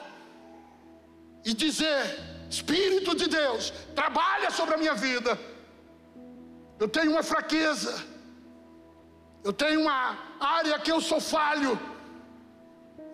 e 1.45 1.53
dizer: 1.53 2.19
Espírito 2.49 3.15
de 3.15 3.27
Deus, 3.27 3.71
trabalha 3.95 4.49
sobre 4.51 4.75
a 4.75 4.77
minha 4.77 4.95
vida 4.95 5.39
eu 6.83 6.89
tenho 6.95 7.11
uma 7.11 7.23
fraqueza, 7.23 7.93
eu 9.47 9.53
tenho 9.53 9.79
uma 9.83 9.99
área 10.37 10.77
que 10.83 10.91
eu 10.91 10.99
sou 11.09 11.21
falho, 11.35 11.79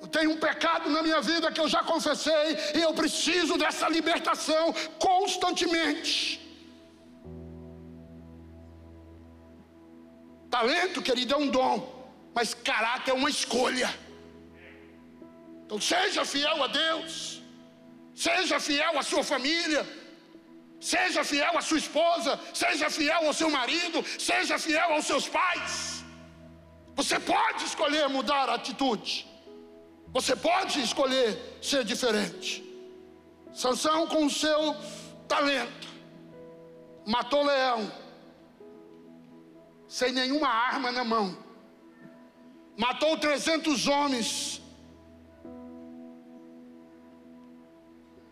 eu 0.02 0.08
tenho 0.16 0.32
um 0.32 0.40
pecado 0.48 0.90
na 0.90 1.04
minha 1.04 1.22
vida 1.22 1.52
que 1.52 1.62
eu 1.64 1.68
já 1.76 1.82
confessei 1.84 2.48
e 2.78 2.82
eu 2.82 2.94
preciso 2.96 3.60
dessa 3.64 3.88
libertação 3.88 4.74
constantemente. 5.08 6.14
Talento, 10.50 11.04
querido, 11.08 11.36
é 11.36 11.38
um 11.38 11.50
dom, 11.60 11.76
mas 12.34 12.56
caráter 12.56 13.12
é 13.12 13.14
uma 13.14 13.30
escolha. 13.30 13.90
Então 15.64 15.80
seja 15.80 16.26
fiel 16.26 16.64
a 16.64 16.70
Deus, 16.84 17.44
seja 18.16 18.60
fiel 18.60 18.98
à 18.98 19.04
sua 19.04 19.24
família, 19.24 19.86
Seja 20.80 21.24
fiel 21.24 21.58
à 21.58 21.62
sua 21.62 21.78
esposa, 21.78 22.40
seja 22.54 22.90
fiel 22.90 23.28
ao 23.28 23.34
seu 23.34 23.50
marido, 23.50 24.04
seja 24.18 24.58
fiel 24.58 24.94
aos 24.94 25.06
seus 25.06 25.28
pais. 25.28 26.04
Você 26.96 27.20
pode 27.20 27.66
escolher 27.66 28.08
mudar 28.08 28.50
a 28.50 28.56
atitude. 28.56 29.28
Você 30.12 30.36
pode 30.36 30.82
escolher 30.82 31.38
ser 31.62 31.84
diferente. 31.84 32.64
Sansão 33.54 34.08
com 34.08 34.26
o 34.26 34.30
seu 34.30 34.76
talento 35.28 35.90
matou 37.06 37.44
leão 37.44 37.92
sem 39.88 40.12
nenhuma 40.12 40.48
arma 40.48 40.92
na 40.92 41.04
mão. 41.04 41.36
Matou 42.78 43.18
300 43.18 43.88
homens. 43.88 44.62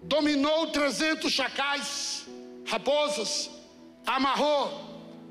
Dominou 0.04 0.68
300 0.68 1.32
chacais 1.32 2.28
raposas, 2.68 3.50
amarrou 4.06 4.88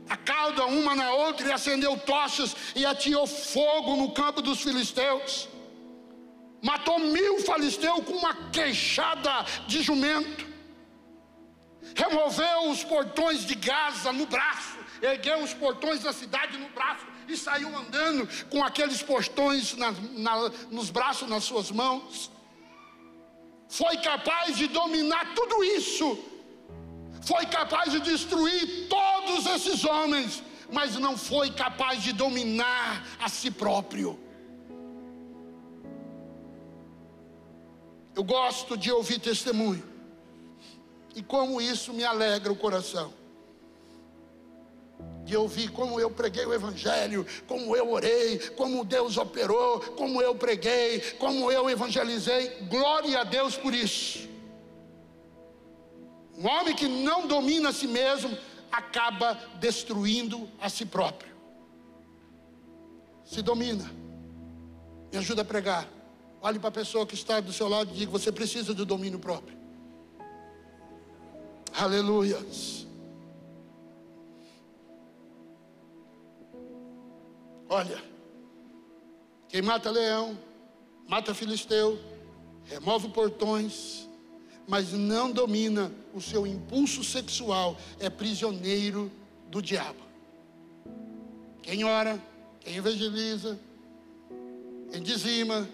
a 0.08 0.16
cauda 0.16 0.66
uma 0.66 0.94
na 0.94 1.12
outra 1.12 1.48
e 1.48 1.52
acendeu 1.52 1.96
tochas 1.98 2.54
e 2.74 2.86
atirou 2.86 3.26
fogo 3.26 3.96
no 3.96 4.12
campo 4.12 4.40
dos 4.40 4.60
filisteus. 4.60 5.48
Matou 6.62 6.98
mil 6.98 7.40
filisteus 7.40 8.04
com 8.04 8.12
uma 8.12 8.34
queixada 8.50 9.44
de 9.66 9.82
jumento. 9.82 10.46
Removeu 11.94 12.70
os 12.70 12.82
portões 12.82 13.44
de 13.46 13.54
Gaza 13.54 14.12
no 14.12 14.26
braço, 14.26 14.76
ergueu 15.00 15.38
os 15.42 15.54
portões 15.54 16.00
da 16.00 16.12
cidade 16.12 16.56
no 16.58 16.68
braço 16.70 17.06
e 17.28 17.36
saiu 17.36 17.76
andando 17.76 18.28
com 18.48 18.62
aqueles 18.62 19.02
portões 19.02 19.76
na, 19.76 19.92
na, 20.12 20.48
nos 20.70 20.90
braços, 20.90 21.28
nas 21.28 21.44
suas 21.44 21.70
mãos. 21.70 22.30
Foi 23.68 23.96
capaz 23.96 24.56
de 24.56 24.68
dominar 24.68 25.34
tudo 25.34 25.62
isso 25.64 26.35
foi 27.26 27.44
capaz 27.46 27.90
de 27.90 27.98
destruir 27.98 28.86
todos 28.88 29.46
esses 29.46 29.84
homens, 29.84 30.42
mas 30.72 30.96
não 30.96 31.18
foi 31.18 31.50
capaz 31.50 32.02
de 32.02 32.12
dominar 32.12 33.04
a 33.18 33.28
si 33.28 33.50
próprio. 33.50 34.18
Eu 38.14 38.22
gosto 38.22 38.76
de 38.76 38.92
ouvir 38.92 39.18
testemunho, 39.18 39.84
e 41.16 41.22
como 41.22 41.60
isso 41.60 41.92
me 41.92 42.04
alegra 42.04 42.52
o 42.52 42.56
coração. 42.56 43.12
De 45.24 45.36
ouvir 45.36 45.70
como 45.72 45.98
eu 45.98 46.08
preguei 46.08 46.46
o 46.46 46.54
Evangelho, 46.54 47.26
como 47.48 47.74
eu 47.74 47.90
orei, 47.90 48.38
como 48.50 48.84
Deus 48.84 49.16
operou, 49.16 49.80
como 49.80 50.22
eu 50.22 50.36
preguei, 50.36 51.00
como 51.18 51.50
eu 51.50 51.68
evangelizei. 51.68 52.50
Glória 52.70 53.20
a 53.20 53.24
Deus 53.24 53.56
por 53.56 53.74
isso. 53.74 54.35
Um 56.36 56.46
homem 56.46 56.74
que 56.74 56.86
não 56.86 57.26
domina 57.26 57.70
a 57.70 57.72
si 57.72 57.86
mesmo 57.86 58.36
acaba 58.70 59.34
destruindo 59.58 60.48
a 60.60 60.68
si 60.68 60.84
próprio. 60.84 61.34
Se 63.24 63.40
domina. 63.42 63.90
Me 65.10 65.18
ajuda 65.18 65.42
a 65.42 65.44
pregar. 65.44 65.88
Olhe 66.42 66.58
para 66.58 66.68
a 66.68 66.72
pessoa 66.72 67.06
que 67.06 67.14
está 67.14 67.40
do 67.40 67.52
seu 67.52 67.68
lado 67.68 67.90
e 67.92 67.98
diga: 67.98 68.10
você 68.10 68.30
precisa 68.30 68.74
do 68.74 68.84
domínio 68.84 69.18
próprio. 69.18 69.56
Aleluias. 71.72 72.86
Olha, 77.68 78.02
quem 79.48 79.60
mata 79.60 79.90
leão, 79.90 80.38
mata 81.08 81.34
filisteu, 81.34 81.98
remove 82.64 83.08
portões, 83.08 84.05
mas 84.66 84.92
não 84.92 85.30
domina 85.30 85.92
o 86.12 86.20
seu 86.20 86.46
impulso 86.46 87.04
sexual, 87.04 87.76
é 88.00 88.10
prisioneiro 88.10 89.10
do 89.48 89.62
diabo. 89.62 90.00
Quem 91.62 91.84
ora, 91.84 92.20
quem 92.60 92.76
evangeliza, 92.76 93.58
quem 94.90 95.02
dizima, 95.02 95.68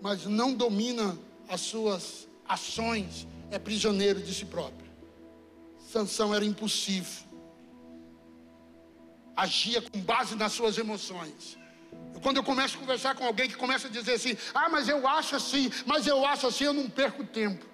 mas 0.00 0.26
não 0.26 0.54
domina 0.54 1.18
as 1.48 1.60
suas 1.60 2.28
ações, 2.46 3.26
é 3.50 3.58
prisioneiro 3.58 4.20
de 4.20 4.34
si 4.34 4.44
próprio. 4.44 4.90
Sansão 5.90 6.34
era 6.34 6.44
impossível. 6.44 7.24
Agia 9.36 9.82
com 9.82 10.00
base 10.00 10.36
nas 10.36 10.52
suas 10.52 10.78
emoções. 10.78 11.56
Quando 12.24 12.38
eu 12.38 12.42
começo 12.42 12.78
a 12.78 12.80
conversar 12.80 13.14
com 13.14 13.26
alguém 13.26 13.50
que 13.50 13.54
começa 13.54 13.86
a 13.86 13.90
dizer 13.90 14.14
assim: 14.14 14.34
ah, 14.54 14.70
mas 14.70 14.88
eu 14.88 15.06
acho 15.06 15.36
assim, 15.36 15.70
mas 15.84 16.06
eu 16.06 16.24
acho 16.24 16.46
assim, 16.46 16.64
eu 16.64 16.72
não 16.72 16.88
perco 16.88 17.22
tempo. 17.22 17.66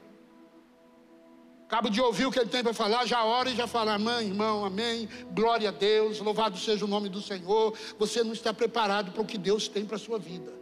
Acabo 1.67 1.89
de 1.89 2.01
ouvir 2.01 2.27
o 2.27 2.33
que 2.33 2.41
ele 2.41 2.51
tem 2.51 2.61
para 2.61 2.75
falar, 2.75 3.07
já 3.07 3.25
ora 3.25 3.49
e 3.49 3.55
já 3.55 3.69
fala, 3.69 3.95
amém, 3.95 4.27
irmão, 4.27 4.65
amém, 4.65 5.09
glória 5.33 5.69
a 5.69 5.73
Deus, 5.73 6.19
louvado 6.19 6.59
seja 6.59 6.85
o 6.85 6.89
nome 6.89 7.09
do 7.09 7.23
Senhor. 7.23 7.79
Você 7.97 8.25
não 8.25 8.33
está 8.33 8.53
preparado 8.53 9.13
para 9.13 9.23
o 9.23 9.25
que 9.25 9.39
Deus 9.39 9.69
tem 9.69 9.85
para 9.85 9.95
a 9.95 9.99
sua 10.01 10.19
vida. 10.19 10.53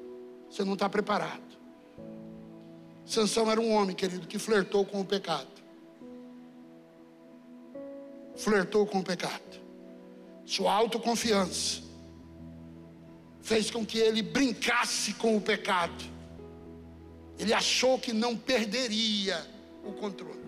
Você 0.51 0.62
não 0.64 0.75
está 0.75 0.87
preparado. 0.87 1.57
Sansão 3.07 3.51
era 3.51 3.59
um 3.59 3.73
homem, 3.73 3.97
querido, 3.97 4.27
que 4.27 4.38
flertou 4.38 4.85
com 4.85 5.01
o 5.01 5.05
pecado. 5.05 5.49
Flertou 8.37 8.87
com 8.87 8.99
o 8.99 9.03
pecado. 9.03 9.62
Sua 10.44 10.71
autoconfiança 10.75 11.88
fez 13.48 13.70
com 13.70 13.84
que 13.84 13.98
ele 13.98 14.20
brincasse 14.20 15.14
com 15.14 15.34
o 15.34 15.40
pecado. 15.40 16.04
Ele 17.38 17.54
achou 17.54 17.98
que 17.98 18.12
não 18.12 18.37
perderia 18.37 19.42
o 19.82 19.92
controle. 19.92 20.44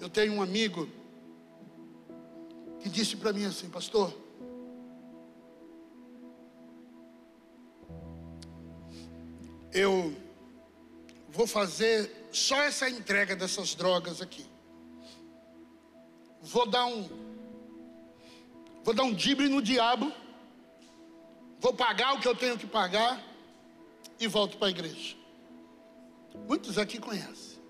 Eu 0.00 0.08
tenho 0.08 0.32
um 0.32 0.42
amigo 0.42 0.88
que 2.80 2.88
disse 2.88 3.16
para 3.16 3.32
mim 3.32 3.44
assim, 3.44 3.68
pastor, 3.68 4.12
eu 9.72 10.12
vou 11.28 11.46
fazer 11.46 12.10
só 12.32 12.60
essa 12.62 12.90
entrega 12.90 13.36
dessas 13.36 13.76
drogas 13.76 14.20
aqui. 14.20 14.44
Vou 16.42 16.68
dar 16.68 16.86
um 16.86 17.08
vou 18.82 18.94
dar 18.94 19.04
um 19.04 19.14
dibre 19.14 19.46
no 19.46 19.62
diabo 19.62 20.10
vou 21.60 21.72
pagar 21.72 22.14
o 22.14 22.20
que 22.20 22.26
eu 22.26 22.34
tenho 22.34 22.58
que 22.58 22.66
pagar 22.66 23.22
e 24.18 24.26
volto 24.26 24.56
para 24.56 24.66
a 24.66 24.70
igreja. 24.70 25.16
Muitos 26.48 26.78
aqui 26.78 26.98
conhecem. 26.98 27.60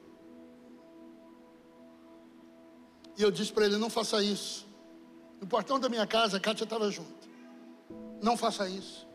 E 3.17 3.23
eu 3.23 3.31
disse 3.31 3.53
para 3.53 3.67
ele: 3.67 3.77
não 3.77 3.91
faça 3.91 4.23
isso. 4.23 4.67
No 5.41 5.47
portão 5.47 5.79
da 5.79 5.89
minha 5.89 6.07
casa, 6.07 6.37
a 6.37 6.41
Kátia 6.41 6.65
estava 6.65 6.91
junto. 6.91 7.29
Não 8.23 8.37
faça 8.37 8.69
isso. 8.69 9.07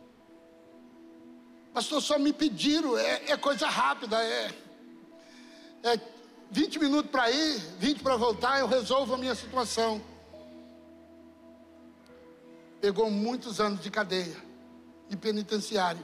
Pastor, 1.74 2.02
só 2.02 2.18
me 2.18 2.32
pediram, 2.32 2.98
é, 2.98 3.32
é 3.32 3.38
coisa 3.38 3.68
rápida, 3.68 4.18
é, 4.24 4.54
é 5.84 6.00
20 6.50 6.80
minutos 6.80 7.12
para 7.12 7.30
ir, 7.30 7.60
20 7.80 8.02
para 8.02 8.16
voltar, 8.16 8.60
eu 8.60 8.68
resolvo 8.68 9.14
a 9.14 9.18
minha 9.18 9.36
situação. 9.36 10.02
Pegou 12.80 13.12
muitos 13.12 13.60
anos 13.60 13.82
de 13.82 13.92
cadeia, 13.92 14.38
de 15.10 15.18
penitenciário, 15.18 16.04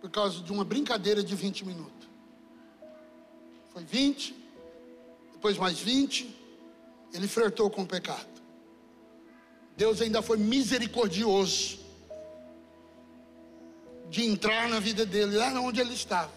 por 0.00 0.10
causa 0.10 0.40
de 0.40 0.52
uma 0.52 0.64
brincadeira 0.64 1.22
de 1.22 1.34
20 1.34 1.64
minutos. 1.64 2.08
Foi 3.70 3.84
20, 3.84 4.34
depois 5.32 5.58
mais 5.58 5.78
20, 5.78 6.34
ele 7.12 7.28
flertou 7.28 7.70
com 7.70 7.82
o 7.82 7.86
pecado. 7.86 8.26
Deus 9.76 10.00
ainda 10.00 10.22
foi 10.22 10.38
misericordioso 10.38 11.78
de 14.08 14.24
entrar 14.24 14.68
na 14.68 14.80
vida 14.80 15.04
dele, 15.04 15.36
lá 15.36 15.52
onde 15.60 15.80
ele 15.80 15.94
estava. 15.94 16.32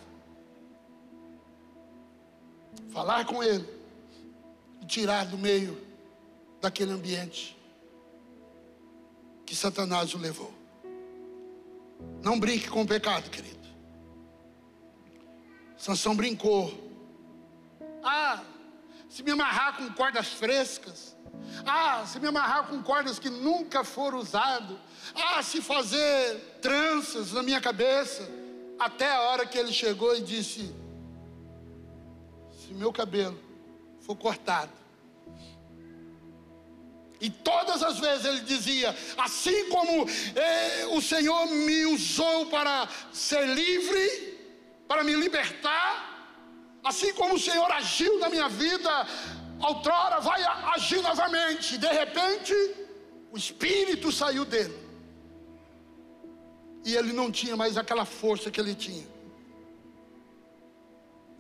Falar 2.90 3.26
com 3.26 3.42
ele 3.44 3.68
e 4.82 4.86
tirar 4.86 5.26
do 5.26 5.38
meio 5.38 5.78
daquele 6.60 6.92
ambiente 6.92 7.58
que 9.46 9.56
Satanás 9.56 10.14
o 10.14 10.18
levou. 10.18 10.59
Não 12.22 12.40
brinque 12.40 12.70
com 12.70 12.82
o 12.82 12.88
pecado, 12.88 13.30
querido. 13.30 13.68
Sansão 15.78 16.16
brincou. 16.16 16.72
Ah, 18.04 18.44
se 19.10 19.24
me 19.24 19.32
amarrar 19.32 19.78
com 19.78 19.92
cordas 19.94 20.28
frescas. 20.28 21.16
Ah, 21.66 22.06
se 22.06 22.20
me 22.20 22.28
amarrar 22.28 22.68
com 22.68 22.82
cordas 22.84 23.18
que 23.18 23.30
nunca 23.30 23.84
foram 23.84 24.20
usadas. 24.20 24.78
Ah, 25.16 25.42
se 25.42 25.62
fazer 25.62 26.60
tranças 26.62 27.32
na 27.32 27.42
minha 27.42 27.62
cabeça. 27.62 28.30
Até 28.78 29.12
a 29.12 29.22
hora 29.22 29.46
que 29.46 29.58
ele 29.58 29.74
chegou 29.74 30.16
e 30.16 30.22
disse: 30.22 30.74
Se 32.52 32.74
meu 32.74 32.92
cabelo 32.92 33.40
for 34.02 34.16
cortado. 34.16 34.79
E 37.22 37.30
todas 37.30 37.84
as 37.84 38.00
vezes 38.00 38.26
ele 38.26 38.42
dizia: 38.42 38.96
Assim 39.18 39.70
como 39.70 40.08
eh, 40.36 40.86
o 40.92 41.02
Senhor 41.02 41.48
me 41.48 41.86
usou 41.88 42.46
para 42.46 42.88
ser 43.12 43.46
livre, 43.46 44.38
para 44.88 45.04
me 45.04 45.14
libertar, 45.14 46.80
assim 46.84 47.14
como 47.14 47.36
o 47.36 47.40
Senhor 47.40 47.70
agiu 47.72 48.20
na 48.20 48.30
minha 48.30 48.48
vida, 48.48 49.08
outrora 49.62 50.22
vai 50.22 50.42
agir 50.76 51.02
novamente. 51.02 51.78
De 51.78 51.88
repente, 51.88 52.54
o 53.32 53.38
espírito 53.38 54.12
saiu 54.12 54.46
dele 54.46 54.78
e 56.86 56.96
ele 56.96 57.12
não 57.12 57.30
tinha 57.30 57.56
mais 57.56 57.78
aquela 57.78 58.06
força 58.06 58.50
que 58.50 58.62
ele 58.62 58.74
tinha. 58.74 59.06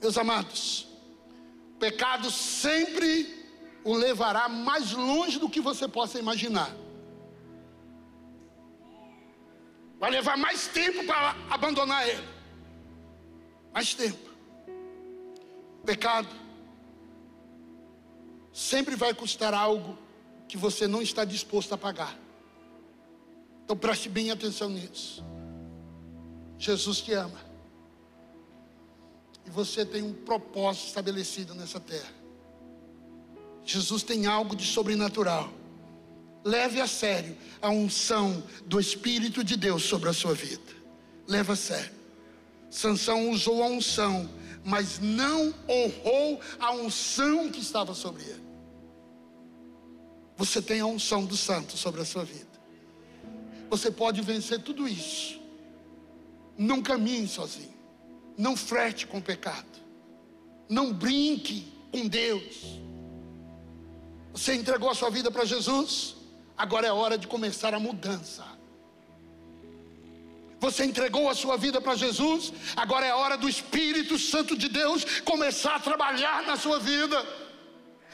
Meus 0.02 0.18
amados, 0.18 0.88
o 1.76 1.80
pecado 1.80 2.30
sempre 2.30 3.39
o 3.84 3.94
levará 3.94 4.50
mais 4.50 4.92
longe 4.92 5.40
do 5.40 5.50
que 5.50 5.62
você 5.62 5.88
possa 5.88 6.20
imaginar. 6.20 6.76
Vai 10.00 10.12
levar 10.12 10.38
mais 10.38 10.68
tempo 10.68 11.06
para 11.06 11.36
abandonar 11.50 12.08
ele. 12.08 12.28
Mais 13.74 13.94
tempo. 13.94 14.30
Pecado 15.86 16.30
sempre 18.60 18.96
vai 18.96 19.14
custar 19.14 19.54
algo 19.54 19.98
que 20.48 20.58
você 20.58 20.88
não 20.88 21.02
está 21.02 21.24
disposto 21.24 21.74
a 21.74 21.78
pagar. 21.78 22.18
Então 23.64 23.78
preste 23.78 24.10
bem 24.10 24.32
atenção 24.32 24.70
nisso. 24.70 25.24
Jesus 26.58 27.00
te 27.00 27.14
ama. 27.14 27.40
E 29.46 29.50
você 29.50 29.86
tem 29.86 30.04
um 30.04 30.14
propósito 30.14 30.88
estabelecido 30.88 31.56
nessa 31.56 31.80
terra. 31.80 32.19
Jesus 33.70 34.02
tem 34.02 34.26
algo 34.26 34.56
de 34.56 34.66
sobrenatural. 34.66 35.54
Leve 36.44 36.82
a 36.82 36.88
sério 36.88 37.38
a 37.62 37.70
unção 37.70 38.44
do 38.66 38.80
Espírito 38.80 39.44
de 39.44 39.56
Deus 39.56 39.84
sobre 39.84 40.10
a 40.10 40.14
sua 40.14 40.34
vida. 40.34 40.74
Leve 41.28 41.52
a 41.52 41.56
sério. 41.56 41.92
Sansão 42.72 43.30
usou 43.30 43.62
a 43.62 43.68
unção, 43.68 44.28
mas 44.66 44.98
não 45.00 45.54
honrou 45.68 46.42
a 46.60 46.72
unção 46.72 47.52
que 47.52 47.60
estava 47.60 47.94
sobre 47.94 48.24
ele. 48.24 48.44
Você 50.36 50.64
tem 50.64 50.80
a 50.80 50.88
unção 50.88 51.24
do 51.24 51.38
santo 51.38 51.78
sobre 51.78 52.02
a 52.02 52.06
sua 52.06 52.24
vida. 52.24 52.50
Você 53.70 53.92
pode 53.92 54.20
vencer 54.22 54.64
tudo 54.64 54.88
isso. 54.88 55.40
Não 56.58 56.82
caminhe 56.82 57.28
sozinho. 57.28 57.78
Não 58.36 58.58
frete 58.58 59.06
com 59.06 59.20
o 59.20 59.22
pecado. 59.22 59.68
Não 60.68 60.92
brinque 60.92 61.72
com 61.92 62.08
Deus. 62.08 62.80
Você 64.40 64.54
entregou 64.54 64.90
a 64.90 64.96
sua 64.96 65.10
vida 65.10 65.30
para 65.30 65.44
Jesus? 65.44 66.16
Agora 66.58 66.88
é 66.88 66.94
hora 66.94 67.18
de 67.18 67.28
começar 67.28 67.74
a 67.74 67.80
mudança. 67.88 68.46
Você 70.62 70.86
entregou 70.86 71.28
a 71.30 71.36
sua 71.36 71.58
vida 71.58 71.82
para 71.82 71.96
Jesus? 72.04 72.54
Agora 72.84 73.06
é 73.06 73.14
hora 73.14 73.36
do 73.36 73.50
Espírito 73.50 74.18
Santo 74.18 74.58
de 74.58 74.70
Deus 74.70 75.04
começar 75.26 75.76
a 75.76 75.80
trabalhar 75.82 76.44
na 76.44 76.56
sua 76.56 76.80
vida. 76.80 77.20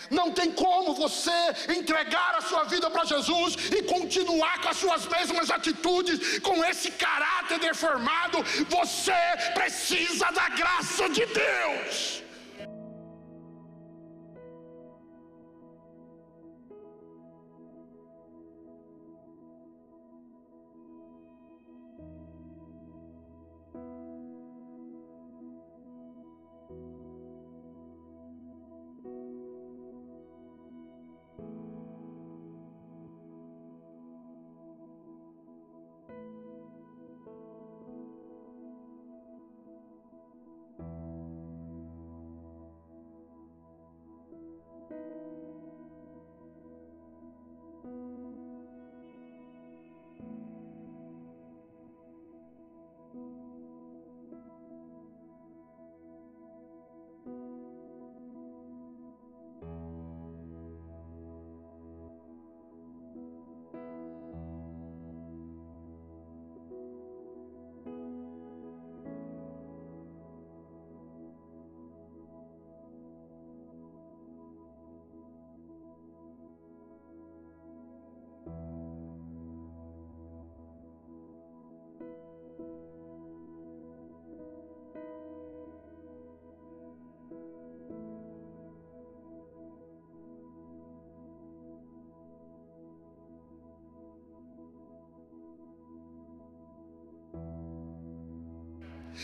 Não 0.10 0.32
tem 0.32 0.52
como 0.52 0.96
você 0.96 1.40
entregar 1.78 2.34
a 2.40 2.42
sua 2.42 2.64
vida 2.64 2.90
para 2.90 3.06
Jesus 3.06 3.56
e 3.78 3.84
continuar 3.84 4.60
com 4.64 4.70
as 4.70 4.78
suas 4.78 5.06
mesmas 5.06 5.52
atitudes, 5.52 6.40
com 6.40 6.66
esse 6.66 6.90
caráter 6.90 7.60
deformado. 7.60 8.40
Você 8.68 9.22
precisa 9.54 10.26
da 10.32 10.50
graça 10.50 11.08
de 11.08 11.24
Deus. 11.28 12.25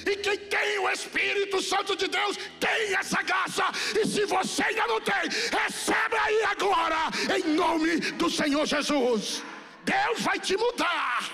E 0.06 0.16
quem 0.18 0.38
tem 0.38 0.80
o 0.80 0.89
Espírito 0.89 1.62
Santo 1.62 1.95
de 1.95 2.08
Deus 2.08 2.38
tem 2.60 2.95
essa 2.95 3.22
graça. 3.22 3.64
E 3.99 4.06
se 4.06 4.26
você 4.26 4.64
ainda 4.64 4.88
não 4.88 5.02
tem, 5.02 5.30
recebe 5.60 6.16
aí 6.18 6.43
agora, 6.43 6.97
em 7.38 7.43
nome 7.54 7.99
do 8.12 8.30
Senhor 8.30 8.66
Jesus. 8.66 9.43
Deus 9.84 10.22
vai 10.22 10.39
te 10.39 10.58
mudar. 10.58 11.30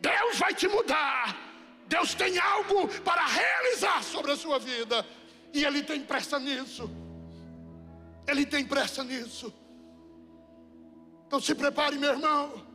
Deus 0.00 0.38
vai 0.38 0.54
te 0.54 0.68
mudar. 0.68 1.36
Deus 1.86 2.14
tem 2.14 2.38
algo 2.38 2.86
para 3.02 3.26
realizar 3.26 4.02
sobre 4.02 4.32
a 4.32 4.36
sua 4.36 4.58
vida. 4.58 5.04
E 5.52 5.64
Ele 5.64 5.82
tem 5.82 6.00
pressa 6.00 6.38
nisso. 6.38 6.90
Ele 8.26 8.44
tem 8.44 8.64
pressa 8.64 9.02
nisso. 9.02 9.52
Então 11.26 11.40
se 11.40 11.54
prepare, 11.54 11.98
meu 11.98 12.10
irmão. 12.10 12.67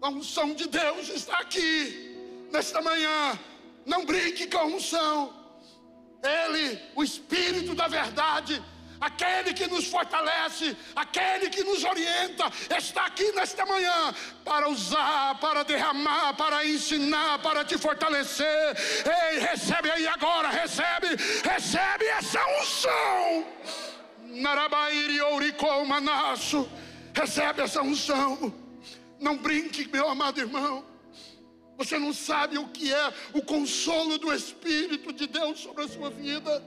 A 0.00 0.08
unção 0.10 0.54
de 0.54 0.68
Deus 0.68 1.08
está 1.08 1.38
aqui, 1.38 2.16
nesta 2.52 2.80
manhã. 2.80 3.38
Não 3.84 4.04
brinque 4.04 4.46
com 4.46 4.58
a 4.58 4.64
unção. 4.64 5.34
Ele, 6.22 6.78
o 6.94 7.02
Espírito 7.02 7.74
da 7.74 7.88
Verdade, 7.88 8.62
aquele 9.00 9.52
que 9.52 9.66
nos 9.66 9.88
fortalece, 9.88 10.76
aquele 10.94 11.50
que 11.50 11.64
nos 11.64 11.82
orienta, 11.82 12.44
está 12.76 13.06
aqui 13.06 13.32
nesta 13.32 13.66
manhã 13.66 14.14
para 14.44 14.68
usar, 14.68 15.36
para 15.40 15.64
derramar, 15.64 16.34
para 16.34 16.64
ensinar, 16.64 17.40
para 17.40 17.64
te 17.64 17.76
fortalecer. 17.76 18.76
Ei, 19.32 19.40
recebe 19.40 19.90
aí 19.90 20.06
agora, 20.06 20.48
recebe, 20.48 21.08
recebe 21.42 22.04
essa 22.04 22.40
unção. 22.60 23.46
Narabairi 24.20 25.20
ouricou 25.22 25.84
manasso, 25.84 26.68
recebe 27.12 27.62
essa 27.62 27.82
unção. 27.82 28.67
Não 29.20 29.36
brinque, 29.36 29.88
meu 29.88 30.08
amado 30.08 30.40
irmão. 30.40 30.84
Você 31.76 31.98
não 31.98 32.12
sabe 32.12 32.58
o 32.58 32.68
que 32.68 32.92
é 32.92 33.12
o 33.32 33.42
consolo 33.42 34.18
do 34.18 34.32
Espírito 34.32 35.12
de 35.12 35.26
Deus 35.26 35.60
sobre 35.60 35.84
a 35.84 35.88
sua 35.88 36.10
vida. 36.10 36.62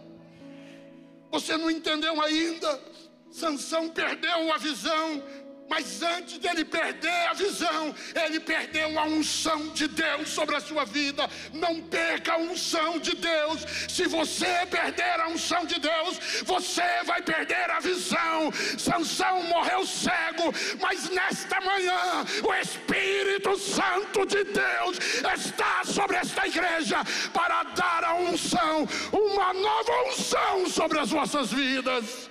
Você 1.30 1.58
não 1.58 1.70
entendeu 1.70 2.22
ainda? 2.22 2.82
Sansão 3.30 3.89
perdeu 3.89 4.54
a 4.54 4.58
visão, 4.58 5.24
mas 5.72 6.03
antes 6.03 6.38
dele 6.38 6.65
perder 6.65 7.30
a 7.30 7.34
visão, 7.34 7.95
ele 8.13 8.41
perdeu 8.41 8.99
a 8.99 9.05
unção 9.05 9.69
de 9.69 9.88
Deus 9.88 10.28
sobre 10.28 10.57
a 10.57 10.59
sua 10.59 10.84
vida. 10.84 11.30
Não 11.53 11.80
perca 11.80 12.34
a 12.34 12.38
unção 12.38 12.99
de 12.99 13.15
Deus. 13.15 13.61
Se 13.88 14.05
você 14.05 14.65
perder 14.69 15.22
a 15.22 15.30
unção 15.30 15.63
de 15.65 15.80
Deus, 15.80 16.43
você 16.43 16.84
vai 17.05 17.22
perder 17.22 17.72
a 17.72 17.80
visão. 17.80 18.51
Sansão 18.78 19.43
morreu 19.43 19.86
cego, 19.86 20.53
mas 20.82 21.09
nesta 21.09 21.61
manhã 21.61 22.26
o 22.43 22.53
Espírito 22.53 23.57
Santo 23.57 24.26
de 24.26 24.43
Deus 24.43 24.97
está 25.34 25.86
sobre 25.86 26.17
esta 26.17 26.45
igreja 26.47 26.97
para 27.32 27.63
dar 27.63 28.03
a 28.03 28.15
unção, 28.15 28.86
uma 29.13 29.53
nova 29.53 30.03
unção 30.09 30.69
sobre 30.69 30.99
as 30.99 31.09
vossas 31.09 31.49
vidas. 31.53 32.30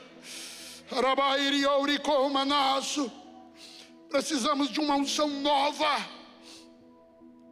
Arabairi 0.93 1.63
Manasso. 2.31 3.20
Precisamos 4.11 4.69
de 4.71 4.81
uma 4.81 4.97
unção 4.97 5.29
nova. 5.41 5.97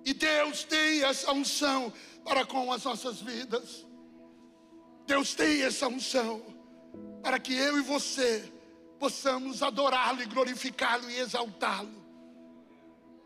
E 0.04 0.12
Deus 0.12 0.64
tem 0.64 1.04
essa 1.04 1.32
unção 1.32 1.92
para 2.24 2.44
com 2.44 2.72
as 2.72 2.84
nossas 2.84 3.20
vidas. 3.20 3.86
Deus 5.06 5.34
tem 5.34 5.62
essa 5.62 5.88
unção 5.88 6.42
para 7.22 7.38
que 7.38 7.54
eu 7.54 7.78
e 7.78 7.82
você 7.82 8.52
possamos 8.98 9.62
adorá-lo 9.62 10.20
e 10.20 10.26
glorificá-lo 10.26 11.08
e 11.08 11.18
exaltá-lo. 11.18 11.96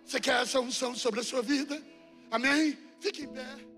Você 0.04 0.20
quer 0.20 0.42
essa 0.42 0.60
unção 0.60 0.94
sobre 0.94 1.20
a 1.20 1.24
sua 1.24 1.42
vida? 1.42 1.82
Amém? 2.30 2.78
Fique 3.00 3.22
em 3.22 3.28
pé. 3.28 3.71